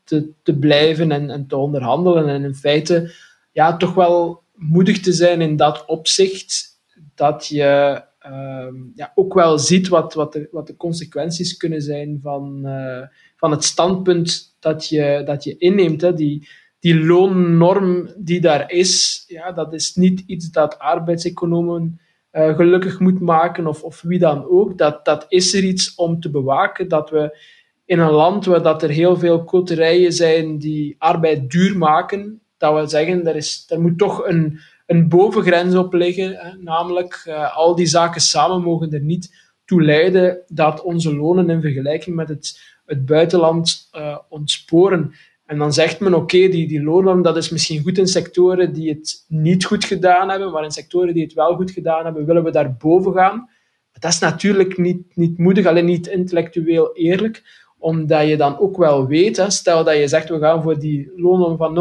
te, 0.04 0.30
te 0.42 0.58
blijven 0.58 1.12
en, 1.12 1.30
en 1.30 1.46
te 1.46 1.56
onderhandelen. 1.56 2.28
En 2.28 2.44
in 2.44 2.54
feite 2.54 3.12
ja, 3.52 3.76
toch 3.76 3.94
wel 3.94 4.42
moedig 4.54 5.00
te 5.00 5.12
zijn 5.12 5.40
in 5.40 5.56
dat 5.56 5.84
opzicht 5.86 6.80
dat 7.14 7.46
je 7.46 8.02
Ehm, 8.26 8.74
ja, 8.94 9.12
ook 9.14 9.34
wel 9.34 9.58
ziet 9.58 9.88
wat, 9.88 10.14
wat, 10.14 10.32
de, 10.32 10.48
wat 10.50 10.66
de 10.66 10.76
consequenties 10.76 11.56
kunnen 11.56 11.82
zijn 11.82 12.18
van, 12.22 12.62
uh, 12.64 13.02
van 13.36 13.50
het 13.50 13.64
standpunt 13.64 14.56
dat 14.60 14.88
je, 14.88 15.22
dat 15.24 15.44
je 15.44 15.56
inneemt. 15.56 16.00
Hè. 16.00 16.14
Die, 16.14 16.48
die 16.78 17.04
loonnorm 17.04 18.08
die 18.16 18.40
daar 18.40 18.70
is, 18.70 19.24
ja, 19.26 19.52
dat 19.52 19.72
is 19.72 19.94
niet 19.94 20.22
iets 20.26 20.50
dat 20.50 20.78
arbeidseconomen 20.78 22.00
uh, 22.32 22.56
gelukkig 22.56 23.00
moet 23.00 23.20
maken 23.20 23.66
of, 23.66 23.82
of 23.82 24.02
wie 24.02 24.18
dan 24.18 24.44
ook. 24.44 24.78
Dat, 24.78 25.04
dat 25.04 25.26
is 25.28 25.54
er 25.54 25.64
iets 25.64 25.94
om 25.94 26.20
te 26.20 26.30
bewaken, 26.30 26.88
dat 26.88 27.10
we 27.10 27.38
in 27.84 27.98
een 27.98 28.12
land 28.12 28.44
waar 28.44 28.62
dat 28.62 28.82
er 28.82 28.90
heel 28.90 29.16
veel 29.16 29.44
koterijen 29.44 30.12
zijn 30.12 30.58
die 30.58 30.94
arbeid 30.98 31.50
duur 31.50 31.78
maken, 31.78 32.40
dat 32.56 32.72
wil 32.72 32.88
zeggen, 32.88 33.26
er, 33.26 33.36
is, 33.36 33.64
er 33.68 33.80
moet 33.80 33.98
toch 33.98 34.26
een, 34.26 34.58
een 34.86 35.08
bovengrens 35.08 35.74
op 35.74 35.92
liggen. 35.92 36.34
Hè, 36.34 36.56
namelijk, 36.56 37.24
uh, 37.28 37.56
al 37.56 37.74
die 37.74 37.86
zaken 37.86 38.20
samen 38.20 38.62
mogen 38.62 38.92
er 38.92 39.00
niet 39.00 39.34
toe 39.64 39.82
leiden 39.82 40.42
dat 40.48 40.82
onze 40.82 41.16
lonen 41.16 41.50
in 41.50 41.60
vergelijking 41.60 42.16
met 42.16 42.28
het, 42.28 42.60
het 42.84 43.06
buitenland 43.06 43.88
uh, 43.92 44.18
ontsporen. 44.28 45.12
En 45.46 45.58
dan 45.58 45.72
zegt 45.72 46.00
men, 46.00 46.14
oké, 46.14 46.48
die, 46.48 46.68
die 46.68 46.82
loonnorm 46.82 47.22
dat 47.22 47.36
is 47.36 47.50
misschien 47.50 47.82
goed 47.82 47.98
in 47.98 48.06
sectoren 48.06 48.72
die 48.72 48.88
het 48.88 49.24
niet 49.28 49.64
goed 49.64 49.84
gedaan 49.84 50.28
hebben, 50.28 50.52
maar 50.52 50.64
in 50.64 50.70
sectoren 50.70 51.14
die 51.14 51.22
het 51.22 51.32
wel 51.32 51.54
goed 51.54 51.70
gedaan 51.70 52.04
hebben, 52.04 52.26
willen 52.26 52.44
we 52.44 52.50
daar 52.50 52.76
boven 52.76 53.12
gaan. 53.12 53.48
Dat 53.92 54.12
is 54.12 54.18
natuurlijk 54.18 54.78
niet, 54.78 55.16
niet 55.16 55.38
moedig, 55.38 55.66
alleen 55.66 55.84
niet 55.84 56.06
intellectueel 56.06 56.96
eerlijk, 56.96 57.65
omdat 57.78 58.28
je 58.28 58.36
dan 58.36 58.58
ook 58.58 58.76
wel 58.76 59.06
weet, 59.06 59.36
hè, 59.36 59.50
stel 59.50 59.84
dat 59.84 59.96
je 59.96 60.08
zegt 60.08 60.28
we 60.28 60.38
gaan 60.38 60.62
voor 60.62 60.78
die 60.78 61.12
lonen 61.16 61.56
van 61.56 61.74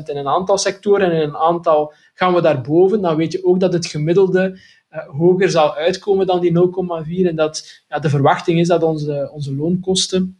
0,4% 0.00 0.02
in 0.04 0.16
een 0.16 0.28
aantal 0.28 0.58
sectoren 0.58 1.10
en 1.10 1.16
in 1.16 1.28
een 1.28 1.36
aantal 1.36 1.92
gaan 2.14 2.34
we 2.34 2.40
daarboven, 2.40 3.00
dan 3.00 3.16
weet 3.16 3.32
je 3.32 3.44
ook 3.44 3.60
dat 3.60 3.72
het 3.72 3.86
gemiddelde 3.86 4.58
uh, 4.90 5.08
hoger 5.18 5.50
zal 5.50 5.74
uitkomen 5.74 6.26
dan 6.26 6.40
die 6.40 6.52
0,4 6.52 7.26
en 7.26 7.36
dat 7.36 7.82
ja, 7.88 7.98
de 7.98 8.08
verwachting 8.08 8.58
is 8.58 8.68
dat 8.68 8.82
onze, 8.82 9.30
onze 9.32 9.54
loonkosten 9.54 10.36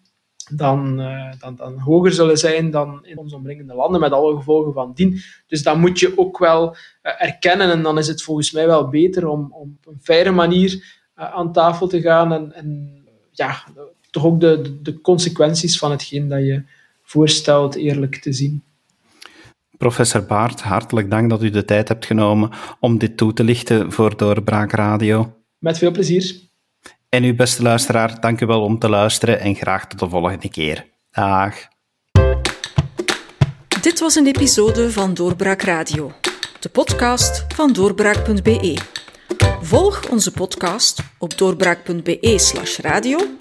dan, 0.51 1.01
uh, 1.01 1.33
dan, 1.39 1.57
dan 1.57 1.79
hoger 1.79 2.13
zullen 2.13 2.39
zijn 2.39 2.71
dan 2.71 3.05
in 3.05 3.19
onze 3.19 3.37
omringende 3.37 3.75
landen, 3.75 4.01
met 4.01 4.13
alle 4.13 4.37
gevolgen 4.37 4.73
van 4.73 4.93
dien. 4.95 5.21
Dus 5.47 5.63
dat 5.63 5.77
moet 5.77 5.99
je 5.99 6.19
ook 6.19 6.39
wel 6.39 6.69
uh, 6.69 6.75
erkennen 7.03 7.71
en 7.71 7.83
dan 7.83 7.99
is 7.99 8.09
het 8.09 8.23
volgens 8.23 8.53
mij 8.53 8.67
wel 8.67 8.89
beter 8.89 9.29
om, 9.29 9.53
om 9.53 9.79
op 9.79 9.93
een 9.93 10.01
faire 10.01 10.31
manier 10.31 11.01
aan 11.15 11.53
tafel 11.53 11.87
te 11.87 12.01
gaan 12.01 12.33
en, 12.33 12.53
en 12.53 13.03
ja, 13.31 13.65
toch 14.13 14.25
ook 14.25 14.41
de, 14.41 14.79
de 14.83 15.01
consequenties 15.01 15.79
van 15.79 15.91
hetgeen 15.91 16.29
dat 16.29 16.41
je 16.41 16.63
voorstelt 17.03 17.75
eerlijk 17.75 18.17
te 18.17 18.33
zien. 18.33 18.63
Professor 19.79 20.25
Baart, 20.25 20.61
hartelijk 20.61 21.11
dank 21.11 21.31
dat 21.31 21.43
u 21.43 21.51
de 21.51 21.65
tijd 21.65 21.89
hebt 21.89 22.07
genomen 22.07 22.51
om 22.81 22.99
dit 22.99 23.17
toe 23.17 23.33
te 23.33 23.45
lichten 23.45 23.93
voor 23.93 24.17
Doorbraak 24.17 24.73
Radio. 24.73 25.35
Met 25.59 25.79
veel 25.79 25.91
plezier. 25.91 26.41
En 27.09 27.25
uw 27.25 27.35
beste 27.35 27.63
luisteraar, 27.63 28.21
dank 28.21 28.41
u 28.41 28.47
wel 28.47 28.63
om 28.63 28.79
te 28.79 28.89
luisteren 28.89 29.41
en 29.41 29.55
graag 29.55 29.87
tot 29.87 29.99
de 29.99 30.09
volgende 30.09 30.51
keer. 30.51 30.87
Dag. 31.11 31.55
Dit 33.83 34.01
was 34.01 34.15
een 34.15 34.27
episode 34.27 34.91
van 34.91 35.15
Doorbraak 35.15 35.63
Radio, 35.63 36.13
de 36.61 36.69
podcast 36.69 37.47
van 37.55 37.73
doorbraak.be. 37.73 38.77
Volg 39.61 40.11
onze 40.11 40.33
podcast 40.33 41.03
op 41.19 41.39
doorbraak.be/radio 41.39 43.41